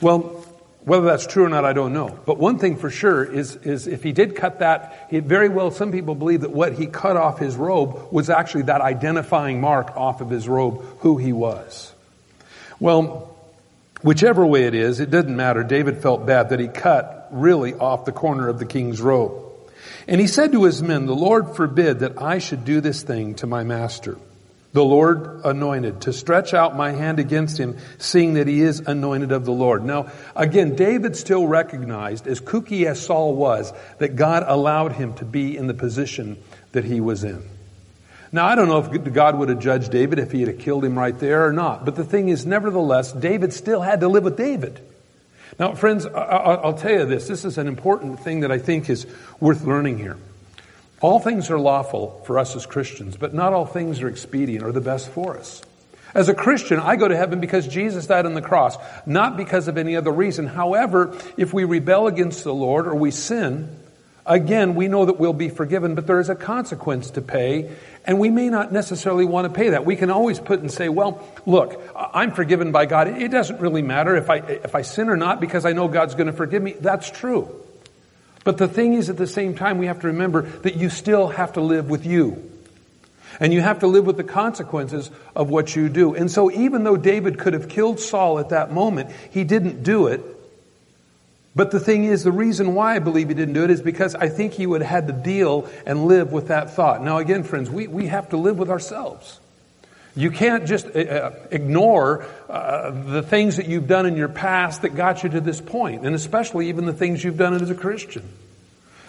Well, 0.00 0.42
whether 0.86 1.04
that's 1.04 1.26
true 1.26 1.44
or 1.44 1.48
not, 1.48 1.64
I 1.64 1.72
don't 1.72 1.92
know. 1.92 2.16
But 2.26 2.38
one 2.38 2.60
thing 2.60 2.76
for 2.76 2.90
sure 2.90 3.24
is, 3.24 3.56
is 3.56 3.88
if 3.88 4.04
he 4.04 4.12
did 4.12 4.36
cut 4.36 4.60
that, 4.60 5.08
he 5.10 5.18
very 5.18 5.48
well, 5.48 5.72
some 5.72 5.90
people 5.90 6.14
believe 6.14 6.42
that 6.42 6.52
what 6.52 6.74
he 6.74 6.86
cut 6.86 7.16
off 7.16 7.40
his 7.40 7.56
robe 7.56 8.12
was 8.12 8.30
actually 8.30 8.62
that 8.62 8.80
identifying 8.80 9.60
mark 9.60 9.96
off 9.96 10.20
of 10.20 10.30
his 10.30 10.48
robe, 10.48 10.84
who 11.00 11.16
he 11.16 11.32
was. 11.32 11.92
Well, 12.78 13.36
whichever 14.02 14.46
way 14.46 14.62
it 14.62 14.74
is, 14.74 15.00
it 15.00 15.10
doesn't 15.10 15.34
matter. 15.34 15.64
David 15.64 16.02
felt 16.02 16.24
bad 16.24 16.50
that 16.50 16.60
he 16.60 16.68
cut 16.68 17.30
really 17.32 17.74
off 17.74 18.04
the 18.04 18.12
corner 18.12 18.48
of 18.48 18.60
the 18.60 18.64
king's 18.64 19.02
robe. 19.02 19.42
And 20.06 20.20
he 20.20 20.28
said 20.28 20.52
to 20.52 20.62
his 20.62 20.84
men, 20.84 21.06
the 21.06 21.16
Lord 21.16 21.56
forbid 21.56 21.98
that 21.98 22.22
I 22.22 22.38
should 22.38 22.64
do 22.64 22.80
this 22.80 23.02
thing 23.02 23.34
to 23.36 23.48
my 23.48 23.64
master 23.64 24.18
the 24.76 24.84
Lord 24.84 25.40
anointed, 25.42 26.02
to 26.02 26.12
stretch 26.12 26.52
out 26.52 26.76
my 26.76 26.92
hand 26.92 27.18
against 27.18 27.56
him, 27.56 27.78
seeing 27.96 28.34
that 28.34 28.46
he 28.46 28.60
is 28.60 28.80
anointed 28.80 29.32
of 29.32 29.46
the 29.46 29.52
Lord. 29.52 29.82
Now, 29.82 30.10
again, 30.36 30.76
David 30.76 31.16
still 31.16 31.46
recognized, 31.46 32.26
as 32.26 32.42
kooky 32.42 32.84
as 32.84 33.00
Saul 33.00 33.34
was, 33.34 33.72
that 34.00 34.16
God 34.16 34.44
allowed 34.46 34.92
him 34.92 35.14
to 35.14 35.24
be 35.24 35.56
in 35.56 35.66
the 35.66 35.72
position 35.72 36.36
that 36.72 36.84
he 36.84 37.00
was 37.00 37.24
in. 37.24 37.42
Now, 38.32 38.44
I 38.44 38.54
don't 38.54 38.68
know 38.68 38.80
if 38.80 39.12
God 39.14 39.38
would 39.38 39.48
have 39.48 39.60
judged 39.60 39.90
David 39.90 40.18
if 40.18 40.30
he 40.30 40.42
had 40.42 40.58
killed 40.58 40.84
him 40.84 40.98
right 40.98 41.18
there 41.18 41.46
or 41.46 41.54
not, 41.54 41.86
but 41.86 41.96
the 41.96 42.04
thing 42.04 42.28
is, 42.28 42.44
nevertheless, 42.44 43.12
David 43.12 43.54
still 43.54 43.80
had 43.80 44.00
to 44.00 44.08
live 44.08 44.24
with 44.24 44.36
David. 44.36 44.78
Now, 45.58 45.72
friends, 45.72 46.04
I'll 46.04 46.74
tell 46.74 46.92
you 46.92 47.06
this. 47.06 47.26
This 47.26 47.46
is 47.46 47.56
an 47.56 47.66
important 47.66 48.20
thing 48.20 48.40
that 48.40 48.52
I 48.52 48.58
think 48.58 48.90
is 48.90 49.06
worth 49.40 49.64
learning 49.64 49.96
here. 49.96 50.18
All 51.00 51.18
things 51.20 51.50
are 51.50 51.58
lawful 51.58 52.22
for 52.24 52.38
us 52.38 52.56
as 52.56 52.64
Christians, 52.64 53.16
but 53.16 53.34
not 53.34 53.52
all 53.52 53.66
things 53.66 54.00
are 54.00 54.08
expedient 54.08 54.64
or 54.64 54.72
the 54.72 54.80
best 54.80 55.10
for 55.10 55.36
us. 55.36 55.62
As 56.14 56.30
a 56.30 56.34
Christian, 56.34 56.80
I 56.80 56.96
go 56.96 57.06
to 57.06 57.16
heaven 57.16 57.40
because 57.40 57.68
Jesus 57.68 58.06
died 58.06 58.24
on 58.24 58.32
the 58.32 58.40
cross, 58.40 58.78
not 59.04 59.36
because 59.36 59.68
of 59.68 59.76
any 59.76 59.96
other 59.96 60.10
reason. 60.10 60.46
However, 60.46 61.14
if 61.36 61.52
we 61.52 61.64
rebel 61.64 62.06
against 62.06 62.42
the 62.42 62.54
Lord 62.54 62.86
or 62.86 62.94
we 62.94 63.10
sin, 63.10 63.68
again, 64.24 64.74
we 64.74 64.88
know 64.88 65.04
that 65.04 65.20
we'll 65.20 65.34
be 65.34 65.50
forgiven, 65.50 65.94
but 65.94 66.06
there 66.06 66.18
is 66.18 66.30
a 66.30 66.34
consequence 66.34 67.10
to 67.10 67.20
pay, 67.20 67.70
and 68.06 68.18
we 68.18 68.30
may 68.30 68.48
not 68.48 68.72
necessarily 68.72 69.26
want 69.26 69.46
to 69.46 69.52
pay 69.52 69.70
that. 69.70 69.84
We 69.84 69.96
can 69.96 70.10
always 70.10 70.40
put 70.40 70.60
and 70.60 70.72
say, 70.72 70.88
well, 70.88 71.22
look, 71.44 71.78
I'm 71.94 72.32
forgiven 72.32 72.72
by 72.72 72.86
God. 72.86 73.08
It 73.08 73.30
doesn't 73.30 73.60
really 73.60 73.82
matter 73.82 74.16
if 74.16 74.30
I, 74.30 74.36
if 74.36 74.74
I 74.74 74.80
sin 74.80 75.10
or 75.10 75.16
not 75.18 75.42
because 75.42 75.66
I 75.66 75.74
know 75.74 75.88
God's 75.88 76.14
going 76.14 76.28
to 76.28 76.32
forgive 76.32 76.62
me. 76.62 76.72
That's 76.72 77.10
true. 77.10 77.65
But 78.46 78.58
the 78.58 78.68
thing 78.68 78.94
is, 78.94 79.10
at 79.10 79.16
the 79.16 79.26
same 79.26 79.56
time, 79.56 79.76
we 79.78 79.86
have 79.86 80.02
to 80.02 80.06
remember 80.06 80.42
that 80.42 80.76
you 80.76 80.88
still 80.88 81.26
have 81.26 81.54
to 81.54 81.60
live 81.60 81.90
with 81.90 82.06
you. 82.06 82.48
And 83.40 83.52
you 83.52 83.60
have 83.60 83.80
to 83.80 83.88
live 83.88 84.06
with 84.06 84.16
the 84.16 84.22
consequences 84.22 85.10
of 85.34 85.50
what 85.50 85.74
you 85.74 85.88
do. 85.88 86.14
And 86.14 86.30
so 86.30 86.48
even 86.52 86.84
though 86.84 86.96
David 86.96 87.40
could 87.40 87.54
have 87.54 87.68
killed 87.68 87.98
Saul 87.98 88.38
at 88.38 88.50
that 88.50 88.72
moment, 88.72 89.10
he 89.32 89.42
didn't 89.42 89.82
do 89.82 90.06
it. 90.06 90.20
But 91.56 91.72
the 91.72 91.80
thing 91.80 92.04
is, 92.04 92.22
the 92.22 92.30
reason 92.30 92.76
why 92.76 92.94
I 92.94 93.00
believe 93.00 93.30
he 93.30 93.34
didn't 93.34 93.54
do 93.54 93.64
it 93.64 93.70
is 93.72 93.80
because 93.80 94.14
I 94.14 94.28
think 94.28 94.52
he 94.52 94.64
would 94.64 94.80
have 94.80 94.90
had 94.90 95.06
to 95.08 95.12
deal 95.12 95.68
and 95.84 96.06
live 96.06 96.30
with 96.30 96.46
that 96.46 96.70
thought. 96.70 97.02
Now 97.02 97.18
again, 97.18 97.42
friends, 97.42 97.68
we, 97.68 97.88
we 97.88 98.06
have 98.06 98.28
to 98.28 98.36
live 98.36 98.60
with 98.60 98.70
ourselves. 98.70 99.40
You 100.16 100.30
can't 100.30 100.66
just 100.66 100.86
uh, 100.86 100.98
uh 100.98 101.34
ignore 101.50 102.26
uh, 102.48 102.90
the 102.90 103.22
things 103.22 103.58
that 103.58 103.68
you've 103.68 103.86
done 103.86 104.06
in 104.06 104.16
your 104.16 104.28
past 104.28 104.82
that 104.82 104.96
got 104.96 105.22
you 105.22 105.28
to 105.30 105.40
this 105.40 105.60
point, 105.60 106.06
and 106.06 106.14
especially 106.14 106.70
even 106.70 106.86
the 106.86 106.94
things 106.94 107.22
you've 107.22 107.36
done 107.36 107.54
as 107.54 107.70
a 107.70 107.74
Christian. 107.74 108.26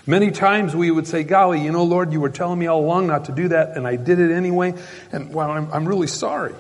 Many 0.05 0.31
times 0.31 0.73
we 0.73 0.89
would 0.89 1.05
say, 1.05 1.23
golly, 1.23 1.61
you 1.61 1.71
know, 1.71 1.83
Lord, 1.83 2.13
you 2.13 2.21
were 2.21 2.29
telling 2.29 2.57
me 2.57 2.67
all 2.67 2.79
along 2.79 3.07
not 3.07 3.25
to 3.25 3.33
do 3.33 3.49
that, 3.49 3.75
and 3.75 3.85
I 3.85 3.97
did 3.97 4.19
it 4.19 4.31
anyway, 4.31 4.73
and 5.11 5.33
well, 5.33 5.51
I'm, 5.51 5.71
I'm 5.73 5.85
really 5.85 6.07
sorry. 6.07 6.55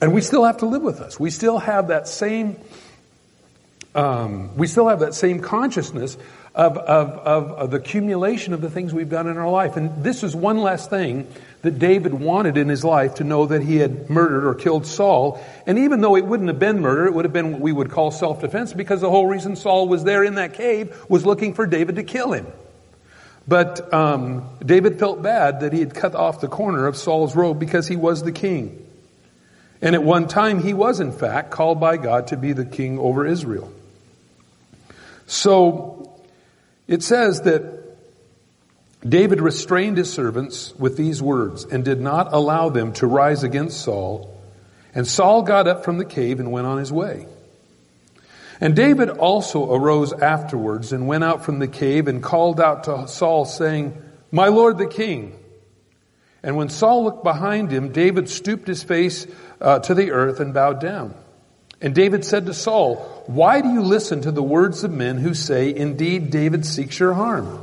And 0.00 0.14
we 0.14 0.22
still 0.22 0.44
have 0.44 0.58
to 0.58 0.66
live 0.66 0.82
with 0.82 1.00
us. 1.00 1.20
We 1.20 1.30
still 1.30 1.58
have 1.58 1.88
that 1.88 2.08
same, 2.08 2.56
um, 3.94 4.56
we 4.56 4.66
still 4.66 4.88
have 4.88 5.00
that 5.00 5.14
same 5.14 5.40
consciousness 5.40 6.16
of, 6.54 6.76
of, 6.76 7.10
of, 7.10 7.50
of 7.52 7.70
the 7.70 7.78
accumulation 7.78 8.52
of 8.52 8.60
the 8.60 8.68
things 8.68 8.92
we've 8.92 9.08
done 9.08 9.26
in 9.26 9.38
our 9.38 9.50
life. 9.50 9.76
And 9.76 10.04
this 10.04 10.22
is 10.22 10.36
one 10.36 10.58
last 10.58 10.90
thing 10.90 11.26
that 11.62 11.78
David 11.78 12.12
wanted 12.12 12.58
in 12.58 12.68
his 12.68 12.84
life 12.84 13.16
to 13.16 13.24
know 13.24 13.46
that 13.46 13.62
he 13.62 13.76
had 13.76 14.10
murdered 14.10 14.46
or 14.46 14.54
killed 14.54 14.86
Saul. 14.86 15.42
And 15.66 15.78
even 15.78 16.02
though 16.02 16.16
it 16.16 16.26
wouldn't 16.26 16.48
have 16.48 16.58
been 16.58 16.80
murder, 16.80 17.06
it 17.06 17.14
would 17.14 17.24
have 17.24 17.32
been 17.32 17.52
what 17.52 17.60
we 17.62 17.72
would 17.72 17.90
call 17.90 18.10
self-defense 18.10 18.74
because 18.74 19.00
the 19.00 19.08
whole 19.08 19.26
reason 19.26 19.56
Saul 19.56 19.88
was 19.88 20.04
there 20.04 20.24
in 20.24 20.34
that 20.34 20.54
cave 20.54 20.94
was 21.08 21.24
looking 21.24 21.54
for 21.54 21.66
David 21.66 21.96
to 21.96 22.02
kill 22.02 22.32
him. 22.32 22.46
But 23.48 23.92
um, 23.92 24.46
David 24.64 24.98
felt 24.98 25.22
bad 25.22 25.60
that 25.60 25.72
he 25.72 25.80
had 25.80 25.94
cut 25.94 26.14
off 26.14 26.40
the 26.40 26.48
corner 26.48 26.86
of 26.86 26.96
Saul's 26.96 27.34
robe 27.34 27.58
because 27.58 27.88
he 27.88 27.96
was 27.96 28.22
the 28.22 28.30
king. 28.30 28.78
And 29.80 29.94
at 29.96 30.02
one 30.02 30.28
time 30.28 30.62
he 30.62 30.74
was 30.74 31.00
in 31.00 31.12
fact 31.12 31.50
called 31.50 31.80
by 31.80 31.96
God 31.96 32.28
to 32.28 32.36
be 32.36 32.52
the 32.52 32.64
king 32.64 32.98
over 32.98 33.26
Israel. 33.26 33.72
So 35.26 36.11
it 36.92 37.02
says 37.02 37.40
that 37.40 37.96
David 39.00 39.40
restrained 39.40 39.96
his 39.96 40.12
servants 40.12 40.74
with 40.76 40.98
these 40.98 41.22
words 41.22 41.64
and 41.64 41.82
did 41.86 42.02
not 42.02 42.34
allow 42.34 42.68
them 42.68 42.92
to 42.94 43.06
rise 43.06 43.44
against 43.44 43.80
Saul. 43.80 44.38
And 44.94 45.06
Saul 45.06 45.40
got 45.40 45.66
up 45.66 45.86
from 45.86 45.96
the 45.96 46.04
cave 46.04 46.38
and 46.38 46.52
went 46.52 46.66
on 46.66 46.76
his 46.76 46.92
way. 46.92 47.26
And 48.60 48.76
David 48.76 49.08
also 49.08 49.72
arose 49.74 50.12
afterwards 50.12 50.92
and 50.92 51.06
went 51.06 51.24
out 51.24 51.46
from 51.46 51.60
the 51.60 51.66
cave 51.66 52.08
and 52.08 52.22
called 52.22 52.60
out 52.60 52.84
to 52.84 53.08
Saul 53.08 53.46
saying, 53.46 53.96
My 54.30 54.48
Lord 54.48 54.76
the 54.76 54.86
king. 54.86 55.34
And 56.42 56.58
when 56.58 56.68
Saul 56.68 57.04
looked 57.04 57.24
behind 57.24 57.70
him, 57.70 57.92
David 57.92 58.28
stooped 58.28 58.68
his 58.68 58.82
face 58.82 59.26
uh, 59.62 59.78
to 59.78 59.94
the 59.94 60.10
earth 60.10 60.40
and 60.40 60.52
bowed 60.52 60.82
down. 60.82 61.14
And 61.82 61.96
David 61.96 62.24
said 62.24 62.46
to 62.46 62.54
Saul, 62.54 62.94
Why 63.26 63.60
do 63.60 63.68
you 63.68 63.82
listen 63.82 64.22
to 64.22 64.30
the 64.30 64.42
words 64.42 64.84
of 64.84 64.92
men 64.92 65.18
who 65.18 65.34
say, 65.34 65.74
Indeed, 65.74 66.30
David 66.30 66.64
seeks 66.64 66.98
your 67.00 67.12
harm? 67.12 67.60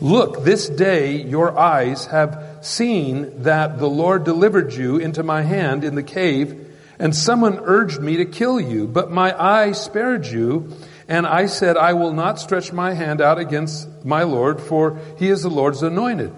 Look, 0.00 0.42
this 0.42 0.68
day 0.68 1.22
your 1.22 1.56
eyes 1.56 2.06
have 2.06 2.58
seen 2.62 3.42
that 3.42 3.78
the 3.78 3.88
Lord 3.88 4.24
delivered 4.24 4.72
you 4.72 4.96
into 4.96 5.22
my 5.22 5.42
hand 5.42 5.84
in 5.84 5.94
the 5.94 6.02
cave, 6.02 6.74
and 6.98 7.14
someone 7.14 7.60
urged 7.62 8.00
me 8.00 8.16
to 8.16 8.24
kill 8.24 8.58
you, 8.58 8.88
but 8.88 9.10
my 9.10 9.38
eye 9.38 9.72
spared 9.72 10.26
you, 10.26 10.72
and 11.06 11.26
I 11.26 11.46
said, 11.46 11.76
I 11.76 11.92
will 11.92 12.12
not 12.12 12.40
stretch 12.40 12.72
my 12.72 12.94
hand 12.94 13.20
out 13.20 13.38
against 13.38 13.86
my 14.04 14.22
Lord, 14.22 14.60
for 14.60 14.98
he 15.18 15.28
is 15.28 15.42
the 15.42 15.50
Lord's 15.50 15.82
anointed. 15.82 16.32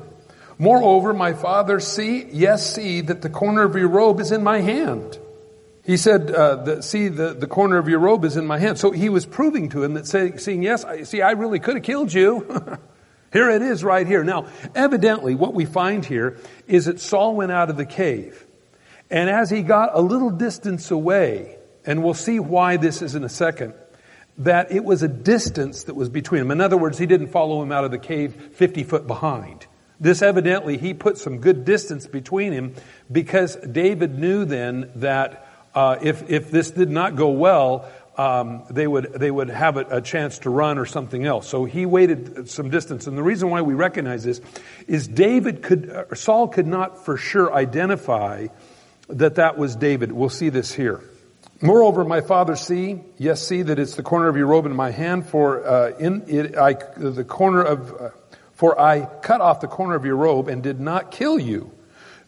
Moreover, 0.58 1.14
my 1.14 1.32
father, 1.32 1.78
see, 1.78 2.24
yes, 2.24 2.74
see 2.74 3.02
that 3.02 3.22
the 3.22 3.30
corner 3.30 3.62
of 3.62 3.76
your 3.76 3.88
robe 3.88 4.20
is 4.20 4.32
in 4.32 4.42
my 4.42 4.60
hand. 4.60 5.18
He 5.84 5.98
said, 5.98 6.30
uh, 6.30 6.80
see, 6.80 7.08
the, 7.08 7.34
the 7.34 7.46
corner 7.46 7.76
of 7.76 7.88
your 7.88 7.98
robe 7.98 8.24
is 8.24 8.36
in 8.36 8.46
my 8.46 8.58
hand. 8.58 8.78
So 8.78 8.90
he 8.90 9.10
was 9.10 9.26
proving 9.26 9.68
to 9.70 9.82
him 9.82 9.94
that 9.94 10.06
saying, 10.06 10.38
seeing, 10.38 10.62
yes, 10.62 10.82
I, 10.84 11.02
see, 11.02 11.20
I 11.20 11.32
really 11.32 11.58
could 11.58 11.74
have 11.74 11.84
killed 11.84 12.12
you. 12.12 12.78
Here 13.34 13.50
it 13.50 13.62
is 13.62 13.82
right 13.82 14.06
here. 14.06 14.22
Now, 14.22 14.46
evidently 14.76 15.34
what 15.34 15.54
we 15.54 15.64
find 15.64 16.04
here 16.04 16.38
is 16.68 16.84
that 16.84 17.00
Saul 17.00 17.34
went 17.34 17.50
out 17.50 17.68
of 17.68 17.76
the 17.76 17.84
cave. 17.84 18.46
And 19.10 19.28
as 19.28 19.50
he 19.50 19.62
got 19.62 19.90
a 19.92 20.00
little 20.00 20.30
distance 20.30 20.92
away, 20.92 21.58
and 21.84 22.04
we'll 22.04 22.14
see 22.14 22.38
why 22.38 22.76
this 22.76 23.02
is 23.02 23.16
in 23.16 23.24
a 23.24 23.28
second, 23.28 23.74
that 24.38 24.70
it 24.70 24.84
was 24.84 25.02
a 25.02 25.08
distance 25.08 25.82
that 25.84 25.94
was 25.94 26.08
between 26.08 26.42
them. 26.42 26.52
In 26.52 26.60
other 26.60 26.76
words, 26.76 26.96
he 26.96 27.06
didn't 27.06 27.28
follow 27.28 27.60
him 27.60 27.72
out 27.72 27.84
of 27.84 27.90
the 27.90 27.98
cave 27.98 28.50
50 28.54 28.84
foot 28.84 29.08
behind. 29.08 29.66
This 29.98 30.22
evidently, 30.22 30.78
he 30.78 30.94
put 30.94 31.18
some 31.18 31.38
good 31.38 31.64
distance 31.64 32.06
between 32.06 32.52
him 32.52 32.74
because 33.10 33.56
David 33.56 34.16
knew 34.16 34.44
then 34.44 34.92
that 34.94 35.44
uh, 35.74 35.98
if, 36.00 36.30
if 36.30 36.50
this 36.50 36.70
did 36.70 36.90
not 36.90 37.16
go 37.16 37.30
well, 37.30 37.90
um, 38.16 38.62
they 38.70 38.86
would 38.86 39.12
they 39.12 39.30
would 39.30 39.50
have 39.50 39.76
a, 39.76 39.98
a, 39.98 40.00
chance 40.00 40.38
to 40.40 40.50
run 40.50 40.78
or 40.78 40.86
something 40.86 41.24
else. 41.24 41.48
So 41.48 41.64
he 41.64 41.84
waited 41.84 42.48
some 42.48 42.70
distance, 42.70 43.06
and 43.06 43.18
the 43.18 43.22
reason 43.22 43.50
why 43.50 43.62
we 43.62 43.74
recognize 43.74 44.22
this 44.22 44.40
is 44.86 45.08
David 45.08 45.62
could 45.62 45.90
uh, 45.90 46.14
Saul 46.14 46.46
could 46.48 46.66
not 46.68 47.04
for 47.04 47.16
sure 47.16 47.52
identify 47.52 48.46
that 49.08 49.34
that 49.36 49.58
was 49.58 49.74
David. 49.74 50.12
We'll 50.12 50.28
see 50.28 50.48
this 50.48 50.72
here. 50.72 51.02
Moreover, 51.60 52.04
my 52.04 52.20
father, 52.20 52.56
see, 52.56 53.00
yes, 53.16 53.44
see 53.46 53.62
that 53.62 53.78
it's 53.78 53.96
the 53.96 54.02
corner 54.02 54.28
of 54.28 54.36
your 54.36 54.46
robe 54.46 54.66
in 54.66 54.76
my 54.76 54.90
hand. 54.90 55.26
For 55.26 55.66
uh, 55.66 55.96
in 55.98 56.24
it, 56.28 56.56
I 56.56 56.74
the 56.96 57.24
corner 57.24 57.62
of 57.62 58.00
uh, 58.00 58.10
for 58.52 58.80
I 58.80 59.06
cut 59.22 59.40
off 59.40 59.60
the 59.60 59.66
corner 59.66 59.96
of 59.96 60.04
your 60.04 60.16
robe 60.16 60.48
and 60.48 60.62
did 60.62 60.78
not 60.78 61.10
kill 61.10 61.38
you. 61.38 61.72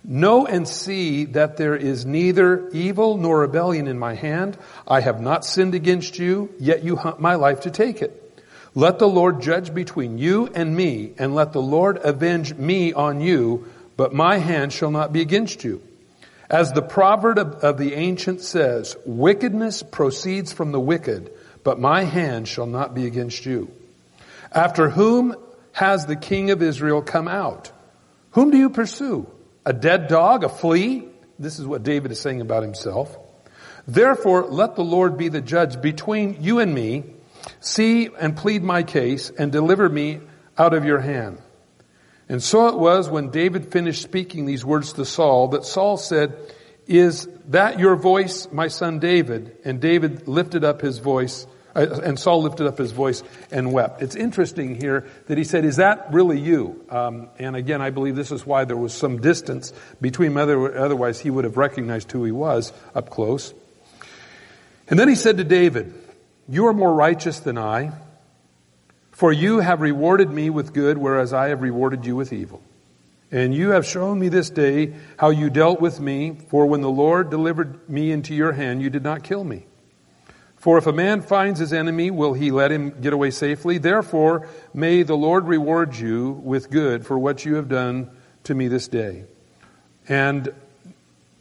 Know 0.08 0.46
and 0.46 0.68
see 0.68 1.24
that 1.24 1.56
there 1.56 1.74
is 1.74 2.06
neither 2.06 2.68
evil 2.68 3.16
nor 3.16 3.40
rebellion 3.40 3.88
in 3.88 3.98
my 3.98 4.14
hand. 4.14 4.56
I 4.86 5.00
have 5.00 5.20
not 5.20 5.44
sinned 5.44 5.74
against 5.74 6.16
you, 6.20 6.54
yet 6.60 6.84
you 6.84 6.94
hunt 6.94 7.18
my 7.18 7.34
life 7.34 7.62
to 7.62 7.72
take 7.72 8.02
it. 8.02 8.22
Let 8.76 9.00
the 9.00 9.08
Lord 9.08 9.42
judge 9.42 9.74
between 9.74 10.18
you 10.18 10.46
and 10.54 10.76
me, 10.76 11.14
and 11.18 11.34
let 11.34 11.52
the 11.52 11.62
Lord 11.62 11.98
avenge 12.04 12.54
me 12.54 12.92
on 12.92 13.20
you, 13.20 13.66
but 13.96 14.14
my 14.14 14.38
hand 14.38 14.72
shall 14.72 14.92
not 14.92 15.12
be 15.12 15.22
against 15.22 15.64
you. 15.64 15.82
As 16.48 16.72
the 16.72 16.82
proverb 16.82 17.38
of, 17.38 17.54
of 17.64 17.78
the 17.78 17.94
ancient 17.94 18.42
says, 18.42 18.96
wickedness 19.04 19.82
proceeds 19.82 20.52
from 20.52 20.70
the 20.70 20.78
wicked, 20.78 21.32
but 21.64 21.80
my 21.80 22.04
hand 22.04 22.46
shall 22.46 22.66
not 22.66 22.94
be 22.94 23.06
against 23.06 23.44
you. 23.44 23.72
After 24.52 24.88
whom 24.88 25.34
has 25.72 26.06
the 26.06 26.14
king 26.14 26.52
of 26.52 26.62
Israel 26.62 27.02
come 27.02 27.26
out? 27.26 27.72
Whom 28.32 28.52
do 28.52 28.56
you 28.56 28.70
pursue? 28.70 29.26
A 29.66 29.72
dead 29.72 30.06
dog, 30.06 30.44
a 30.44 30.48
flea. 30.48 31.06
This 31.38 31.58
is 31.58 31.66
what 31.66 31.82
David 31.82 32.12
is 32.12 32.20
saying 32.20 32.40
about 32.40 32.62
himself. 32.62 33.18
Therefore, 33.86 34.46
let 34.46 34.76
the 34.76 34.84
Lord 34.84 35.18
be 35.18 35.28
the 35.28 35.40
judge 35.40 35.82
between 35.82 36.42
you 36.42 36.60
and 36.60 36.72
me. 36.72 37.04
See 37.60 38.08
and 38.18 38.36
plead 38.36 38.62
my 38.62 38.84
case 38.84 39.30
and 39.30 39.52
deliver 39.52 39.88
me 39.88 40.20
out 40.56 40.72
of 40.72 40.84
your 40.84 41.00
hand. 41.00 41.38
And 42.28 42.42
so 42.42 42.68
it 42.68 42.78
was 42.78 43.10
when 43.10 43.30
David 43.30 43.70
finished 43.70 44.02
speaking 44.02 44.46
these 44.46 44.64
words 44.64 44.94
to 44.94 45.04
Saul 45.04 45.48
that 45.48 45.64
Saul 45.64 45.96
said, 45.96 46.36
is 46.86 47.28
that 47.48 47.78
your 47.78 47.96
voice, 47.96 48.48
my 48.50 48.68
son 48.68 49.00
David? 49.00 49.58
And 49.64 49.80
David 49.80 50.26
lifted 50.26 50.64
up 50.64 50.80
his 50.80 50.98
voice 50.98 51.46
and 51.76 52.18
Saul 52.18 52.42
lifted 52.42 52.66
up 52.66 52.78
his 52.78 52.92
voice 52.92 53.22
and 53.50 53.72
wept. 53.72 54.02
It's 54.02 54.16
interesting 54.16 54.74
here 54.74 55.06
that 55.26 55.36
he 55.36 55.44
said, 55.44 55.64
is 55.64 55.76
that 55.76 56.12
really 56.12 56.40
you? 56.40 56.84
Um, 56.90 57.28
and 57.38 57.54
again, 57.54 57.82
I 57.82 57.90
believe 57.90 58.16
this 58.16 58.32
is 58.32 58.46
why 58.46 58.64
there 58.64 58.76
was 58.76 58.94
some 58.94 59.20
distance 59.20 59.72
between 60.00 60.34
them. 60.34 60.58
Otherwise, 60.76 61.20
he 61.20 61.30
would 61.30 61.44
have 61.44 61.56
recognized 61.56 62.10
who 62.10 62.24
he 62.24 62.32
was 62.32 62.72
up 62.94 63.10
close. 63.10 63.52
And 64.88 64.98
then 64.98 65.08
he 65.08 65.14
said 65.14 65.36
to 65.36 65.44
David, 65.44 65.92
you 66.48 66.66
are 66.68 66.72
more 66.72 66.94
righteous 66.94 67.40
than 67.40 67.58
I, 67.58 67.92
for 69.10 69.32
you 69.32 69.58
have 69.58 69.80
rewarded 69.80 70.30
me 70.30 70.48
with 70.48 70.72
good, 70.72 70.96
whereas 70.96 71.32
I 71.32 71.48
have 71.48 71.60
rewarded 71.60 72.06
you 72.06 72.16
with 72.16 72.32
evil. 72.32 72.62
And 73.32 73.52
you 73.52 73.70
have 73.70 73.84
shown 73.84 74.20
me 74.20 74.28
this 74.28 74.50
day 74.50 74.94
how 75.18 75.30
you 75.30 75.50
dealt 75.50 75.80
with 75.80 75.98
me, 75.98 76.38
for 76.48 76.66
when 76.66 76.80
the 76.80 76.90
Lord 76.90 77.28
delivered 77.28 77.90
me 77.90 78.12
into 78.12 78.34
your 78.34 78.52
hand, 78.52 78.80
you 78.80 78.88
did 78.88 79.02
not 79.02 79.24
kill 79.24 79.42
me. 79.42 79.65
For 80.56 80.78
if 80.78 80.86
a 80.86 80.92
man 80.92 81.20
finds 81.20 81.60
his 81.60 81.72
enemy, 81.72 82.10
will 82.10 82.32
he 82.32 82.50
let 82.50 82.72
him 82.72 83.00
get 83.00 83.12
away 83.12 83.30
safely? 83.30 83.78
Therefore, 83.78 84.48
may 84.74 85.02
the 85.02 85.16
Lord 85.16 85.46
reward 85.46 85.94
you 85.96 86.32
with 86.42 86.70
good 86.70 87.06
for 87.06 87.18
what 87.18 87.44
you 87.44 87.54
have 87.56 87.68
done 87.68 88.10
to 88.44 88.54
me 88.54 88.68
this 88.68 88.88
day. 88.88 89.24
And 90.08 90.52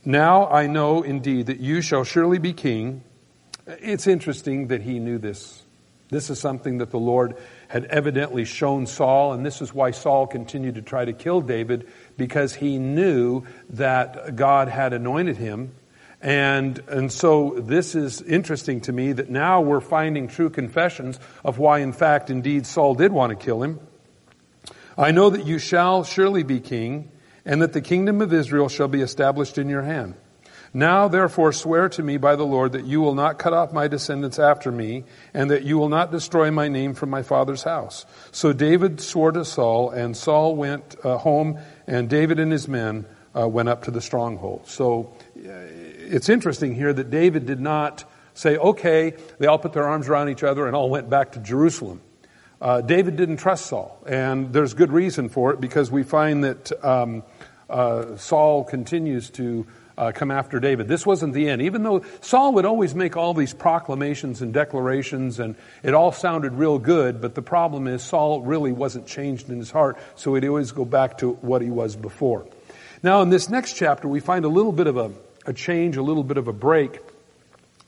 now 0.03 0.47
I 0.47 0.67
know 0.67 1.01
indeed 1.01 1.47
that 1.47 1.59
you 1.59 1.81
shall 1.81 2.03
surely 2.03 2.37
be 2.37 2.53
king. 2.53 3.03
It's 3.65 4.05
interesting 4.05 4.67
that 4.67 4.81
he 4.81 4.99
knew 4.99 5.17
this. 5.17 5.63
This 6.09 6.29
is 6.29 6.39
something 6.39 6.77
that 6.77 6.91
the 6.91 6.99
Lord 6.99 7.35
had 7.67 7.85
evidently 7.85 8.45
shown 8.45 8.85
Saul, 8.85 9.33
and 9.33 9.43
this 9.43 9.59
is 9.59 9.73
why 9.73 9.89
Saul 9.91 10.27
continued 10.27 10.75
to 10.75 10.83
try 10.83 11.03
to 11.03 11.13
kill 11.13 11.41
David, 11.41 11.87
because 12.15 12.53
he 12.53 12.77
knew 12.77 13.43
that 13.71 14.35
God 14.35 14.67
had 14.67 14.93
anointed 14.93 15.37
him 15.37 15.71
and, 16.25 16.79
and 16.87 17.11
so 17.11 17.53
this 17.59 17.93
is 17.93 18.19
interesting 18.19 18.81
to 18.81 18.91
me 18.91 19.11
that 19.11 19.29
now 19.29 19.61
we're 19.61 19.79
finding 19.79 20.27
true 20.27 20.49
confessions 20.49 21.19
of 21.43 21.59
why 21.59 21.79
in 21.79 21.93
fact 21.93 22.31
indeed 22.31 22.65
Saul 22.65 22.95
did 22.95 23.11
want 23.11 23.29
to 23.29 23.35
kill 23.35 23.61
him. 23.61 23.79
I 24.97 25.11
know 25.11 25.29
that 25.29 25.45
you 25.45 25.59
shall 25.59 26.03
surely 26.03 26.41
be 26.41 26.59
king 26.59 27.11
and 27.45 27.61
that 27.61 27.73
the 27.73 27.81
kingdom 27.81 28.21
of 28.21 28.33
Israel 28.33 28.69
shall 28.69 28.87
be 28.87 29.01
established 29.01 29.59
in 29.59 29.69
your 29.69 29.83
hand. 29.83 30.15
Now 30.73 31.07
therefore 31.07 31.53
swear 31.53 31.89
to 31.89 32.01
me 32.01 32.17
by 32.17 32.35
the 32.35 32.43
Lord 32.43 32.71
that 32.71 32.85
you 32.85 33.01
will 33.01 33.13
not 33.13 33.37
cut 33.37 33.53
off 33.53 33.71
my 33.71 33.87
descendants 33.87 34.39
after 34.39 34.71
me, 34.71 35.05
and 35.33 35.51
that 35.51 35.63
you 35.63 35.77
will 35.77 35.87
not 35.89 36.11
destroy 36.11 36.51
my 36.51 36.67
name 36.67 36.95
from 36.95 37.11
my 37.11 37.21
father's 37.21 37.63
house. 37.63 38.05
So 38.31 38.51
David 38.51 38.99
swore 38.99 39.31
to 39.31 39.45
Saul, 39.45 39.91
and 39.91 40.17
Saul 40.17 40.55
went 40.55 40.95
uh, 41.01 41.17
home, 41.17 41.59
and 41.87 42.09
David 42.09 42.39
and 42.39 42.51
his 42.51 42.67
men 42.67 43.05
uh, 43.37 43.47
went 43.47 43.69
up 43.69 43.83
to 43.83 43.91
the 43.91 44.01
stronghold. 44.01 44.67
So 44.67 45.13
uh, 45.37 45.41
it's 45.43 46.29
interesting 46.29 46.73
here 46.75 46.93
that 46.93 47.09
David 47.09 47.45
did 47.45 47.59
not 47.59 48.03
say, 48.33 48.57
okay, 48.57 49.13
they 49.39 49.47
all 49.47 49.59
put 49.59 49.73
their 49.73 49.87
arms 49.87 50.07
around 50.07 50.29
each 50.29 50.43
other 50.43 50.67
and 50.67 50.75
all 50.75 50.89
went 50.89 51.09
back 51.09 51.33
to 51.33 51.39
Jerusalem. 51.39 52.01
Uh, 52.61 52.81
David 52.81 53.17
didn't 53.17 53.37
trust 53.37 53.65
Saul, 53.65 54.01
and 54.07 54.53
there's 54.53 54.73
good 54.73 54.91
reason 54.91 55.29
for 55.29 55.51
it 55.53 55.59
because 55.59 55.91
we 55.91 56.03
find 56.03 56.43
that 56.43 56.71
um, 56.83 57.23
uh, 57.69 58.15
Saul 58.15 58.63
continues 58.63 59.29
to 59.31 59.67
uh, 59.97 60.11
come 60.13 60.31
after 60.31 60.59
David. 60.59 60.87
This 60.87 61.05
wasn't 61.05 61.33
the 61.33 61.49
end. 61.49 61.61
Even 61.61 61.83
though 61.83 62.03
Saul 62.21 62.53
would 62.53 62.65
always 62.65 62.95
make 62.95 63.17
all 63.17 63.33
these 63.33 63.53
proclamations 63.53 64.41
and 64.41 64.53
declarations, 64.53 65.39
and 65.39 65.55
it 65.83 65.93
all 65.93 66.11
sounded 66.11 66.53
real 66.53 66.79
good, 66.79 67.21
but 67.21 67.35
the 67.35 67.41
problem 67.41 67.87
is 67.87 68.01
Saul 68.01 68.41
really 68.41 68.71
wasn't 68.71 69.07
changed 69.07 69.49
in 69.49 69.57
his 69.57 69.71
heart, 69.71 69.97
so 70.15 70.33
he'd 70.35 70.45
always 70.45 70.71
go 70.71 70.85
back 70.85 71.19
to 71.19 71.33
what 71.33 71.61
he 71.61 71.69
was 71.69 71.95
before. 71.95 72.45
Now, 73.05 73.21
in 73.21 73.29
this 73.29 73.51
next 73.51 73.73
chapter, 73.73 74.07
we 74.07 74.19
find 74.19 74.45
a 74.45 74.47
little 74.47 74.71
bit 74.71 74.87
of 74.87 74.97
a, 74.97 75.11
a 75.45 75.53
change, 75.53 75.95
a 75.95 76.01
little 76.01 76.23
bit 76.23 76.37
of 76.37 76.47
a 76.47 76.51
break. 76.51 76.97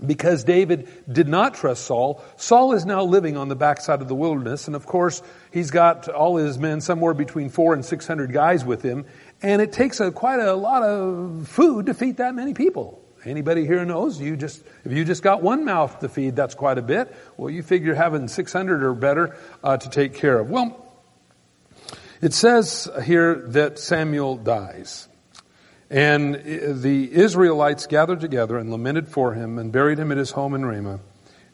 Because 0.06 0.44
David 0.44 0.88
did 1.12 1.28
not 1.28 1.56
trust 1.56 1.86
Saul, 1.86 2.24
Saul 2.36 2.74
is 2.74 2.86
now 2.86 3.02
living 3.02 3.36
on 3.36 3.50
the 3.50 3.56
backside 3.56 4.04
of 4.04 4.08
the 4.08 4.14
wilderness, 4.14 4.68
and 4.68 4.76
of 4.76 4.86
course, 4.86 5.24
he's 5.52 5.72
got 5.72 6.08
all 6.08 6.38
his 6.38 6.60
men, 6.60 6.82
somewhere 6.82 7.16
between 7.16 7.50
four 7.50 7.74
and 7.74 7.84
six 7.84 8.06
hundred 8.06 8.32
guys 8.32 8.64
with 8.64 8.84
him, 8.84 9.06
and 9.42 9.60
it 9.60 9.72
takes 9.72 10.00
a, 10.00 10.12
quite 10.12 10.40
a 10.40 10.54
lot 10.54 10.84
of 10.84 11.48
food 11.48 11.88
to 11.88 11.96
feed 11.96 12.18
that 12.18 12.36
many 12.36 12.54
people. 12.54 13.04
Anybody 13.26 13.66
here 13.66 13.84
knows 13.86 14.22
you 14.22 14.38
just, 14.38 14.64
if 14.86 14.92
you 14.92 15.04
just 15.04 15.24
got 15.24 15.42
one 15.42 15.66
mouth 15.66 16.00
to 16.02 16.10
feed, 16.10 16.36
that's 16.36 16.54
quite 16.54 16.78
a 16.78 16.84
bit. 16.84 17.12
Well, 17.38 17.50
you 17.50 17.64
figure 17.64 17.96
having 17.96 18.28
600 18.28 18.84
or 18.84 18.94
better 18.94 19.36
uh, 19.64 19.78
to 19.78 19.90
take 19.90 20.14
care 20.14 20.38
of. 20.38 20.52
Well, 20.52 20.87
it 22.22 22.34
says 22.34 22.90
here 23.04 23.36
that 23.50 23.80
Samuel 23.80 24.38
dies. 24.38 25.08
And 25.90 26.36
the 26.36 27.14
Israelites 27.14 27.88
gathered 27.88 28.20
together 28.20 28.58
and 28.58 28.70
lamented 28.72 29.08
for 29.08 29.34
him 29.34 29.58
and 29.58 29.72
buried 29.72 30.00
him 30.00 30.12
at 30.12 30.18
his 30.18 30.32
home 30.32 30.54
in 30.54 30.66
Ramah. 30.66 31.00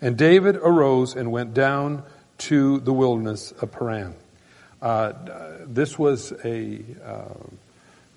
And 0.01 0.17
David 0.17 0.55
arose 0.55 1.15
and 1.15 1.31
went 1.31 1.53
down 1.53 2.03
to 2.39 2.79
the 2.79 2.91
wilderness 2.91 3.51
of 3.51 3.71
Paran. 3.71 4.15
Uh, 4.81 5.13
this 5.65 5.97
was 5.97 6.33
a 6.43 6.83
uh, 7.05 7.33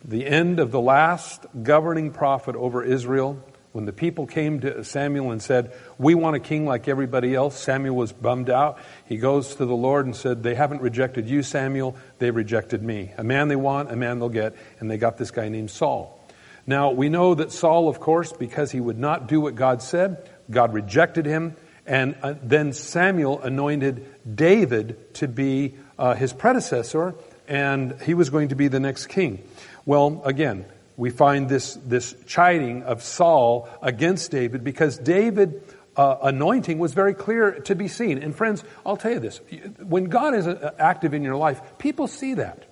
the 0.04 0.26
end 0.26 0.60
of 0.60 0.70
the 0.70 0.80
last 0.80 1.46
governing 1.62 2.12
prophet 2.12 2.54
over 2.56 2.82
Israel, 2.82 3.42
when 3.76 3.84
the 3.84 3.92
people 3.92 4.26
came 4.26 4.60
to 4.60 4.82
Samuel 4.82 5.32
and 5.32 5.42
said, 5.42 5.70
We 5.98 6.14
want 6.14 6.34
a 6.34 6.40
king 6.40 6.64
like 6.64 6.88
everybody 6.88 7.34
else, 7.34 7.60
Samuel 7.60 7.94
was 7.94 8.10
bummed 8.10 8.48
out. 8.48 8.78
He 9.04 9.18
goes 9.18 9.54
to 9.56 9.66
the 9.66 9.76
Lord 9.76 10.06
and 10.06 10.16
said, 10.16 10.42
They 10.42 10.54
haven't 10.54 10.80
rejected 10.80 11.28
you, 11.28 11.42
Samuel, 11.42 11.94
they 12.18 12.30
rejected 12.30 12.82
me. 12.82 13.12
A 13.18 13.22
man 13.22 13.48
they 13.48 13.54
want, 13.54 13.92
a 13.92 13.96
man 13.96 14.18
they'll 14.18 14.30
get, 14.30 14.56
and 14.80 14.90
they 14.90 14.96
got 14.96 15.18
this 15.18 15.30
guy 15.30 15.50
named 15.50 15.70
Saul. 15.70 16.18
Now, 16.66 16.90
we 16.90 17.10
know 17.10 17.34
that 17.34 17.52
Saul, 17.52 17.90
of 17.90 18.00
course, 18.00 18.32
because 18.32 18.70
he 18.70 18.80
would 18.80 18.98
not 18.98 19.28
do 19.28 19.42
what 19.42 19.56
God 19.56 19.82
said, 19.82 20.26
God 20.50 20.72
rejected 20.72 21.26
him, 21.26 21.54
and 21.84 22.16
uh, 22.22 22.32
then 22.42 22.72
Samuel 22.72 23.42
anointed 23.42 24.06
David 24.36 25.14
to 25.16 25.28
be 25.28 25.74
uh, 25.98 26.14
his 26.14 26.32
predecessor, 26.32 27.14
and 27.46 28.00
he 28.00 28.14
was 28.14 28.30
going 28.30 28.48
to 28.48 28.56
be 28.56 28.68
the 28.68 28.80
next 28.80 29.08
king. 29.08 29.46
Well, 29.84 30.22
again, 30.24 30.64
we 30.96 31.10
find 31.10 31.48
this, 31.48 31.74
this 31.74 32.14
chiding 32.26 32.82
of 32.82 33.02
Saul 33.02 33.68
against 33.82 34.30
David 34.30 34.64
because 34.64 34.98
David 34.98 35.62
uh, 35.96 36.16
anointing 36.22 36.78
was 36.78 36.94
very 36.94 37.14
clear 37.14 37.52
to 37.60 37.74
be 37.74 37.88
seen. 37.88 38.22
And 38.22 38.34
friends, 38.34 38.64
I'll 38.84 38.96
tell 38.96 39.12
you 39.12 39.20
this. 39.20 39.40
When 39.78 40.04
God 40.04 40.34
is 40.34 40.46
uh, 40.46 40.74
active 40.78 41.14
in 41.14 41.22
your 41.22 41.36
life, 41.36 41.60
people 41.78 42.06
see 42.06 42.34
that. 42.34 42.64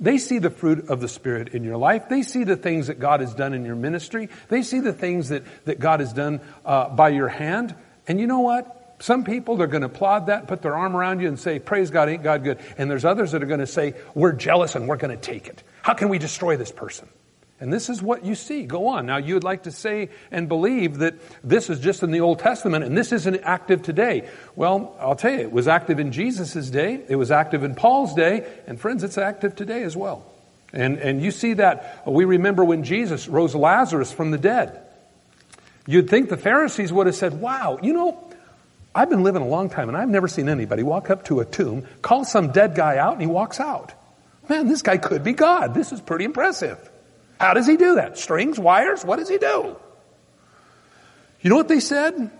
They 0.00 0.18
see 0.18 0.38
the 0.38 0.50
fruit 0.50 0.90
of 0.90 1.00
the 1.00 1.08
Spirit 1.08 1.48
in 1.48 1.64
your 1.64 1.76
life. 1.76 2.08
They 2.08 2.22
see 2.22 2.44
the 2.44 2.56
things 2.56 2.86
that 2.86 3.00
God 3.00 3.20
has 3.20 3.34
done 3.34 3.52
in 3.52 3.64
your 3.64 3.74
ministry. 3.74 4.28
They 4.48 4.62
see 4.62 4.80
the 4.80 4.92
things 4.92 5.30
that, 5.30 5.42
that 5.64 5.80
God 5.80 6.00
has 6.00 6.12
done 6.12 6.40
uh, 6.64 6.88
by 6.90 7.08
your 7.08 7.28
hand. 7.28 7.74
And 8.06 8.20
you 8.20 8.26
know 8.26 8.40
what? 8.40 8.96
Some 9.00 9.24
people, 9.24 9.56
they're 9.56 9.66
going 9.66 9.82
to 9.82 9.86
applaud 9.86 10.26
that, 10.26 10.46
put 10.46 10.62
their 10.62 10.76
arm 10.76 10.96
around 10.96 11.20
you 11.20 11.28
and 11.28 11.38
say, 11.38 11.58
praise 11.58 11.90
God, 11.90 12.08
ain't 12.08 12.22
God 12.22 12.44
good. 12.44 12.58
And 12.76 12.90
there's 12.90 13.04
others 13.04 13.32
that 13.32 13.42
are 13.42 13.46
going 13.46 13.60
to 13.60 13.66
say, 13.66 13.94
we're 14.14 14.32
jealous 14.32 14.74
and 14.74 14.88
we're 14.88 14.96
going 14.96 15.16
to 15.16 15.20
take 15.20 15.46
it. 15.48 15.62
How 15.82 15.94
can 15.94 16.08
we 16.08 16.18
destroy 16.18 16.56
this 16.56 16.72
person? 16.72 17.08
And 17.60 17.72
this 17.72 17.88
is 17.88 18.00
what 18.00 18.24
you 18.24 18.36
see. 18.36 18.64
Go 18.64 18.88
on. 18.88 19.06
Now, 19.06 19.16
you 19.16 19.34
would 19.34 19.44
like 19.44 19.64
to 19.64 19.72
say 19.72 20.10
and 20.30 20.48
believe 20.48 20.98
that 20.98 21.14
this 21.42 21.68
is 21.68 21.80
just 21.80 22.04
in 22.04 22.12
the 22.12 22.20
Old 22.20 22.38
Testament 22.38 22.84
and 22.84 22.96
this 22.96 23.10
isn't 23.10 23.40
active 23.42 23.82
today. 23.82 24.28
Well, 24.54 24.96
I'll 25.00 25.16
tell 25.16 25.32
you, 25.32 25.40
it 25.40 25.50
was 25.50 25.66
active 25.66 25.98
in 25.98 26.12
Jesus' 26.12 26.70
day, 26.70 27.02
it 27.08 27.16
was 27.16 27.32
active 27.32 27.64
in 27.64 27.74
Paul's 27.74 28.14
day, 28.14 28.46
and 28.66 28.80
friends, 28.80 29.02
it's 29.02 29.18
active 29.18 29.56
today 29.56 29.82
as 29.82 29.96
well. 29.96 30.24
And, 30.72 30.98
and 30.98 31.20
you 31.20 31.30
see 31.30 31.54
that. 31.54 32.02
We 32.06 32.26
remember 32.26 32.64
when 32.64 32.84
Jesus 32.84 33.26
rose 33.26 33.54
Lazarus 33.54 34.12
from 34.12 34.30
the 34.30 34.38
dead. 34.38 34.80
You'd 35.86 36.10
think 36.10 36.28
the 36.28 36.36
Pharisees 36.36 36.92
would 36.92 37.06
have 37.06 37.16
said, 37.16 37.40
wow, 37.40 37.78
you 37.82 37.92
know, 37.92 38.22
I've 38.94 39.10
been 39.10 39.22
living 39.22 39.42
a 39.42 39.48
long 39.48 39.70
time 39.70 39.88
and 39.88 39.96
I've 39.96 40.08
never 40.08 40.28
seen 40.28 40.48
anybody 40.48 40.82
walk 40.82 41.10
up 41.10 41.24
to 41.26 41.40
a 41.40 41.44
tomb, 41.44 41.86
call 42.02 42.24
some 42.24 42.52
dead 42.52 42.74
guy 42.74 42.98
out, 42.98 43.14
and 43.14 43.22
he 43.22 43.26
walks 43.26 43.58
out. 43.58 43.94
Man, 44.48 44.68
this 44.68 44.82
guy 44.82 44.98
could 44.98 45.24
be 45.24 45.32
God. 45.32 45.74
This 45.74 45.92
is 45.92 46.00
pretty 46.00 46.24
impressive. 46.24 46.78
How 47.38 47.54
does 47.54 47.66
he 47.66 47.76
do 47.76 47.96
that? 47.96 48.18
Strings, 48.18 48.58
wires? 48.58 49.04
What 49.04 49.18
does 49.18 49.28
he 49.28 49.38
do? 49.38 49.76
You 51.40 51.50
know 51.50 51.56
what 51.56 51.68
they 51.68 51.80
said? 51.80 52.30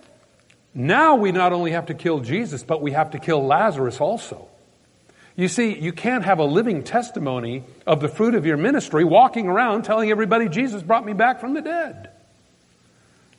Now 0.74 1.16
we 1.16 1.32
not 1.32 1.52
only 1.52 1.72
have 1.72 1.86
to 1.86 1.94
kill 1.94 2.20
Jesus, 2.20 2.62
but 2.62 2.82
we 2.82 2.92
have 2.92 3.12
to 3.12 3.18
kill 3.18 3.44
Lazarus 3.46 4.00
also. 4.00 4.48
You 5.36 5.46
see, 5.46 5.78
you 5.78 5.92
can't 5.92 6.24
have 6.24 6.40
a 6.40 6.44
living 6.44 6.82
testimony 6.82 7.62
of 7.86 8.00
the 8.00 8.08
fruit 8.08 8.34
of 8.34 8.44
your 8.44 8.56
ministry 8.56 9.04
walking 9.04 9.46
around 9.46 9.84
telling 9.84 10.10
everybody 10.10 10.48
Jesus 10.48 10.82
brought 10.82 11.06
me 11.06 11.12
back 11.12 11.40
from 11.40 11.54
the 11.54 11.60
dead. 11.60 12.10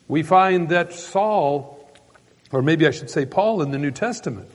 We 0.08 0.22
find 0.22 0.70
that 0.70 0.94
Saul, 0.94 1.90
or 2.52 2.62
maybe 2.62 2.86
I 2.86 2.90
should 2.90 3.10
say 3.10 3.26
Paul 3.26 3.60
in 3.60 3.70
the 3.70 3.78
New 3.78 3.90
Testament, 3.90 4.48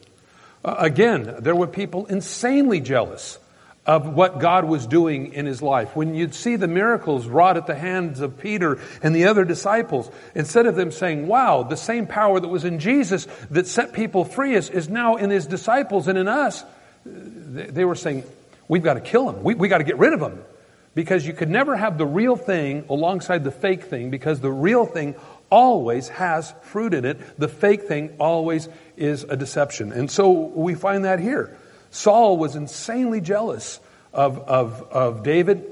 uh, 0.65 0.75
again, 0.79 1.35
there 1.39 1.55
were 1.55 1.67
people 1.67 2.07
insanely 2.07 2.81
jealous 2.81 3.37
of 3.85 4.09
what 4.09 4.39
God 4.39 4.65
was 4.65 4.87
doing 4.87 5.33
in 5.33 5.45
his 5.45 5.61
life. 5.61 5.95
When 5.95 6.15
you'd 6.15 6.33
see 6.33 6.55
the 6.55 6.67
miracles 6.67 7.27
wrought 7.27 7.55
at 7.55 7.67
the 7.67 7.75
hands 7.75 8.19
of 8.19 8.39
Peter 8.39 8.79
and 9.03 9.15
the 9.15 9.25
other 9.25 9.45
disciples, 9.45 10.09
instead 10.33 10.65
of 10.65 10.75
them 10.75 10.91
saying, 10.91 11.27
wow, 11.27 11.63
the 11.63 11.77
same 11.77 12.07
power 12.07 12.39
that 12.39 12.47
was 12.47 12.65
in 12.65 12.79
Jesus 12.79 13.27
that 13.51 13.67
set 13.67 13.93
people 13.93 14.25
free 14.25 14.55
is, 14.55 14.69
is 14.69 14.89
now 14.89 15.17
in 15.17 15.29
his 15.29 15.45
disciples 15.45 16.07
and 16.07 16.17
in 16.17 16.27
us, 16.27 16.63
they 17.05 17.85
were 17.85 17.95
saying, 17.95 18.23
we've 18.67 18.83
got 18.83 18.95
to 18.95 19.01
kill 19.01 19.29
him. 19.29 19.43
We, 19.43 19.53
we 19.53 19.67
got 19.67 19.77
to 19.77 19.83
get 19.83 19.99
rid 19.99 20.13
of 20.13 20.21
him. 20.21 20.43
Because 20.95 21.27
you 21.27 21.33
could 21.33 21.49
never 21.49 21.75
have 21.75 21.97
the 21.97 22.05
real 22.05 22.37
thing 22.37 22.85
alongside 22.89 23.43
the 23.43 23.51
fake 23.51 23.83
thing 23.83 24.09
because 24.09 24.39
the 24.39 24.51
real 24.51 24.85
thing 24.85 25.13
always 25.51 26.07
has 26.07 26.53
fruit 26.63 26.93
in 26.93 27.05
it. 27.05 27.19
The 27.37 27.49
fake 27.49 27.83
thing 27.83 28.15
always 28.17 28.69
is 28.97 29.23
a 29.25 29.35
deception. 29.35 29.91
And 29.91 30.09
so 30.09 30.31
we 30.31 30.73
find 30.73 31.03
that 31.03 31.19
here. 31.19 31.55
Saul 31.95 32.37
was 32.37 32.57
insanely 32.57 33.21
jealous 33.21 33.79
of, 34.13 34.37
of, 34.37 34.81
of 34.91 35.23
David. 35.23 35.71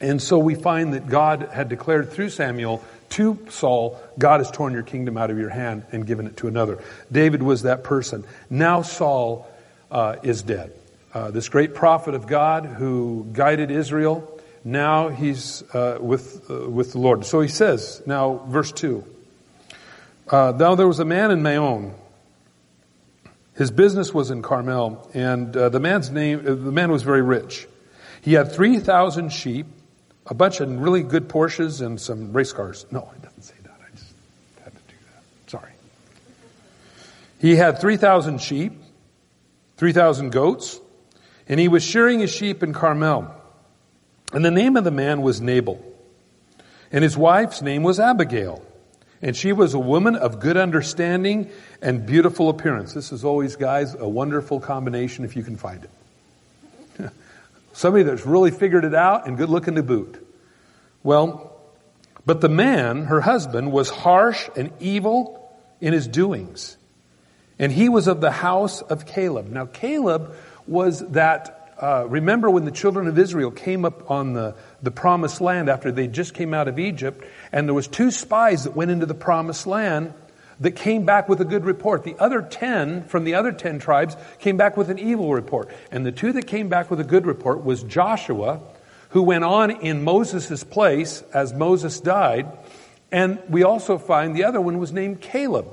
And 0.00 0.22
so 0.22 0.38
we 0.38 0.54
find 0.54 0.94
that 0.94 1.08
God 1.08 1.48
had 1.52 1.68
declared 1.68 2.12
through 2.12 2.30
Samuel 2.30 2.80
to 3.10 3.36
Saul, 3.50 4.00
God 4.16 4.38
has 4.38 4.52
torn 4.52 4.72
your 4.72 4.84
kingdom 4.84 5.18
out 5.18 5.32
of 5.32 5.38
your 5.38 5.48
hand 5.48 5.84
and 5.90 6.06
given 6.06 6.28
it 6.28 6.36
to 6.38 6.46
another. 6.46 6.78
David 7.10 7.42
was 7.42 7.62
that 7.62 7.82
person. 7.82 8.24
Now 8.50 8.82
Saul 8.82 9.50
uh, 9.90 10.16
is 10.22 10.42
dead. 10.42 10.72
Uh, 11.12 11.32
this 11.32 11.48
great 11.48 11.74
prophet 11.74 12.14
of 12.14 12.28
God 12.28 12.64
who 12.64 13.26
guided 13.32 13.72
Israel, 13.72 14.40
now 14.64 15.08
he's 15.08 15.64
uh, 15.74 15.98
with, 16.00 16.48
uh, 16.48 16.70
with 16.70 16.92
the 16.92 16.98
Lord. 16.98 17.26
So 17.26 17.40
he 17.40 17.48
says, 17.48 18.00
now 18.06 18.44
verse 18.46 18.70
2. 18.70 19.04
Uh, 20.28 20.52
now 20.56 20.76
there 20.76 20.86
was 20.86 21.00
a 21.00 21.04
man 21.04 21.32
in 21.32 21.42
Maon 21.42 21.96
his 23.54 23.70
business 23.70 24.14
was 24.14 24.30
in 24.30 24.42
Carmel, 24.42 25.10
and 25.12 25.54
uh, 25.56 25.68
the 25.68 25.80
man's 25.80 26.10
name, 26.10 26.40
uh, 26.40 26.54
the 26.54 26.72
man 26.72 26.90
was 26.90 27.02
very 27.02 27.22
rich. 27.22 27.66
He 28.22 28.32
had 28.32 28.52
3,000 28.52 29.30
sheep, 29.30 29.66
a 30.26 30.34
bunch 30.34 30.60
of 30.60 30.70
really 30.80 31.02
good 31.02 31.28
Porsches, 31.28 31.84
and 31.84 32.00
some 32.00 32.32
race 32.32 32.52
cars. 32.52 32.86
No, 32.90 33.10
it 33.14 33.22
doesn't 33.22 33.42
say 33.42 33.54
that. 33.64 33.78
I 33.80 33.90
just 33.94 34.12
had 34.64 34.72
to 34.72 34.80
do 34.88 34.94
that. 35.12 35.50
Sorry. 35.50 35.72
He 37.40 37.56
had 37.56 37.80
3,000 37.80 38.40
sheep, 38.40 38.72
3,000 39.76 40.30
goats, 40.30 40.80
and 41.48 41.60
he 41.60 41.68
was 41.68 41.82
shearing 41.82 42.20
his 42.20 42.30
sheep 42.30 42.62
in 42.62 42.72
Carmel. 42.72 43.34
And 44.32 44.44
the 44.44 44.50
name 44.50 44.76
of 44.76 44.84
the 44.84 44.90
man 44.90 45.20
was 45.20 45.42
Nabal. 45.42 45.84
And 46.90 47.02
his 47.02 47.16
wife's 47.16 47.60
name 47.60 47.82
was 47.82 48.00
Abigail. 48.00 48.64
And 49.22 49.36
she 49.36 49.52
was 49.52 49.72
a 49.72 49.78
woman 49.78 50.16
of 50.16 50.40
good 50.40 50.56
understanding 50.56 51.48
and 51.80 52.04
beautiful 52.04 52.48
appearance. 52.48 52.92
This 52.92 53.12
is 53.12 53.24
always, 53.24 53.54
guys, 53.54 53.94
a 53.94 54.08
wonderful 54.08 54.58
combination 54.58 55.24
if 55.24 55.36
you 55.36 55.44
can 55.44 55.56
find 55.56 55.86
it. 56.98 57.10
Somebody 57.72 58.02
that's 58.02 58.26
really 58.26 58.50
figured 58.50 58.84
it 58.84 58.94
out 58.94 59.28
and 59.28 59.36
good 59.36 59.48
looking 59.48 59.76
to 59.76 59.82
boot. 59.84 60.26
Well, 61.04 61.52
but 62.26 62.40
the 62.40 62.48
man, 62.48 63.04
her 63.04 63.20
husband, 63.20 63.70
was 63.70 63.90
harsh 63.90 64.48
and 64.56 64.72
evil 64.80 65.56
in 65.80 65.92
his 65.92 66.08
doings. 66.08 66.76
And 67.58 67.70
he 67.70 67.88
was 67.88 68.08
of 68.08 68.20
the 68.20 68.30
house 68.30 68.82
of 68.82 69.06
Caleb. 69.06 69.48
Now, 69.50 69.66
Caleb 69.66 70.34
was 70.66 71.00
that, 71.10 71.74
uh, 71.80 72.06
remember 72.08 72.50
when 72.50 72.64
the 72.64 72.70
children 72.72 73.06
of 73.06 73.18
Israel 73.18 73.52
came 73.52 73.84
up 73.84 74.10
on 74.10 74.32
the, 74.32 74.56
the 74.82 74.90
promised 74.90 75.40
land 75.40 75.68
after 75.68 75.92
they 75.92 76.08
just 76.08 76.34
came 76.34 76.52
out 76.52 76.68
of 76.68 76.78
Egypt, 76.78 77.24
and 77.52 77.68
there 77.68 77.74
was 77.74 77.86
two 77.86 78.10
spies 78.10 78.64
that 78.64 78.74
went 78.74 78.90
into 78.90 79.06
the 79.06 79.14
promised 79.14 79.66
land 79.66 80.12
that 80.60 80.72
came 80.72 81.04
back 81.04 81.28
with 81.28 81.40
a 81.40 81.44
good 81.44 81.64
report. 81.64 82.04
The 82.04 82.16
other 82.18 82.42
10 82.42 83.04
from 83.04 83.24
the 83.24 83.34
other 83.34 83.52
10 83.52 83.78
tribes 83.78 84.16
came 84.38 84.56
back 84.56 84.76
with 84.76 84.90
an 84.90 84.98
evil 84.98 85.32
report. 85.32 85.68
And 85.90 86.06
the 86.06 86.12
two 86.12 86.32
that 86.32 86.46
came 86.46 86.68
back 86.68 86.90
with 86.90 87.00
a 87.00 87.04
good 87.04 87.26
report 87.26 87.64
was 87.64 87.82
Joshua, 87.82 88.60
who 89.10 89.22
went 89.22 89.44
on 89.44 89.70
in 89.70 90.04
Moses' 90.04 90.62
place 90.64 91.22
as 91.34 91.52
Moses 91.52 92.00
died. 92.00 92.46
And 93.10 93.38
we 93.48 93.62
also 93.62 93.98
find 93.98 94.34
the 94.34 94.44
other 94.44 94.60
one 94.60 94.78
was 94.78 94.92
named 94.92 95.20
Caleb. 95.20 95.66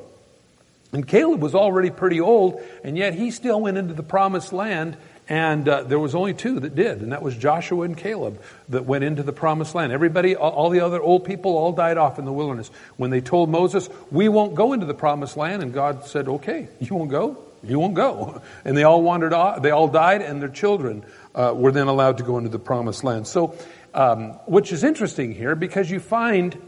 And 0.91 1.07
Caleb 1.07 1.41
was 1.41 1.53
already 1.53 1.91
pretty 1.91 2.19
old, 2.19 2.61
and 2.83 2.97
yet 2.97 3.13
he 3.13 3.29
still 3.29 3.61
went 3.61 3.77
into 3.77 3.93
the 3.93 4.03
promised 4.03 4.51
land 4.51 4.97
and 5.29 5.69
uh, 5.69 5.83
there 5.83 5.99
was 5.99 6.15
only 6.15 6.33
two 6.33 6.59
that 6.59 6.73
did, 6.73 7.01
and 7.01 7.11
that 7.11 7.21
was 7.21 7.37
Joshua 7.37 7.83
and 7.83 7.95
Caleb 7.95 8.41
that 8.69 8.85
went 8.85 9.03
into 9.03 9.21
the 9.21 9.31
promised 9.31 9.75
land. 9.75 9.93
Everybody, 9.93 10.35
all, 10.35 10.71
the 10.71 10.79
other 10.79 10.99
old 10.99 11.23
people, 11.23 11.55
all 11.55 11.71
died 11.71 11.99
off 11.99 12.17
in 12.17 12.25
the 12.25 12.33
wilderness. 12.33 12.71
When 12.97 13.11
they 13.11 13.21
told 13.21 13.47
Moses, 13.47 13.89
we 14.09 14.27
won't 14.27 14.55
go 14.55 14.73
into 14.73 14.87
the 14.87 14.95
promised 14.95 15.37
land, 15.37 15.61
and 15.61 15.71
God 15.71 16.05
said, 16.05 16.27
okay, 16.27 16.67
you 16.79 16.95
won't 16.95 17.11
go? 17.11 17.37
You 17.61 17.77
won't 17.77 17.93
go. 17.93 18.41
And 18.65 18.75
they 18.75 18.83
all 18.83 19.03
wandered 19.03 19.31
off, 19.31 19.61
they 19.61 19.69
all 19.69 19.87
died, 19.87 20.23
and 20.23 20.41
their 20.41 20.49
children 20.49 21.05
uh, 21.35 21.53
were 21.55 21.71
then 21.71 21.87
allowed 21.87 22.17
to 22.17 22.23
go 22.23 22.39
into 22.39 22.49
the 22.49 22.59
promised 22.59 23.03
land. 23.03 23.27
So, 23.27 23.55
um, 23.93 24.31
which 24.47 24.71
is 24.71 24.83
interesting 24.83 25.35
here 25.35 25.55
because 25.55 25.91
you 25.91 25.99
find 25.99 26.59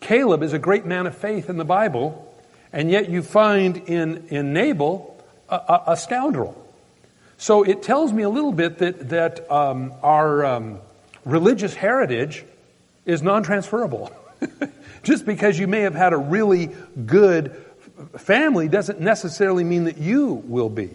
Caleb 0.00 0.44
is 0.44 0.52
a 0.52 0.58
great 0.58 0.86
man 0.86 1.08
of 1.08 1.18
faith 1.18 1.50
in 1.50 1.56
the 1.56 1.64
Bible, 1.64 2.32
and 2.72 2.92
yet 2.92 3.10
you 3.10 3.22
find 3.22 3.76
in, 3.76 4.28
in 4.28 4.52
Nabal 4.52 5.20
a, 5.48 5.56
a, 5.56 5.82
a 5.88 5.96
scoundrel. 5.96 6.67
So 7.38 7.62
it 7.62 7.82
tells 7.82 8.12
me 8.12 8.24
a 8.24 8.28
little 8.28 8.52
bit 8.52 8.78
that, 8.78 9.10
that 9.10 9.50
um, 9.50 9.94
our 10.02 10.44
um, 10.44 10.80
religious 11.24 11.72
heritage 11.72 12.44
is 13.06 13.22
non 13.22 13.44
transferable. 13.44 14.12
Just 15.04 15.24
because 15.24 15.58
you 15.58 15.68
may 15.68 15.80
have 15.82 15.94
had 15.94 16.12
a 16.12 16.18
really 16.18 16.70
good 17.06 17.56
family 18.16 18.68
doesn't 18.68 19.00
necessarily 19.00 19.64
mean 19.64 19.84
that 19.84 19.98
you 19.98 20.34
will 20.46 20.68
be. 20.68 20.90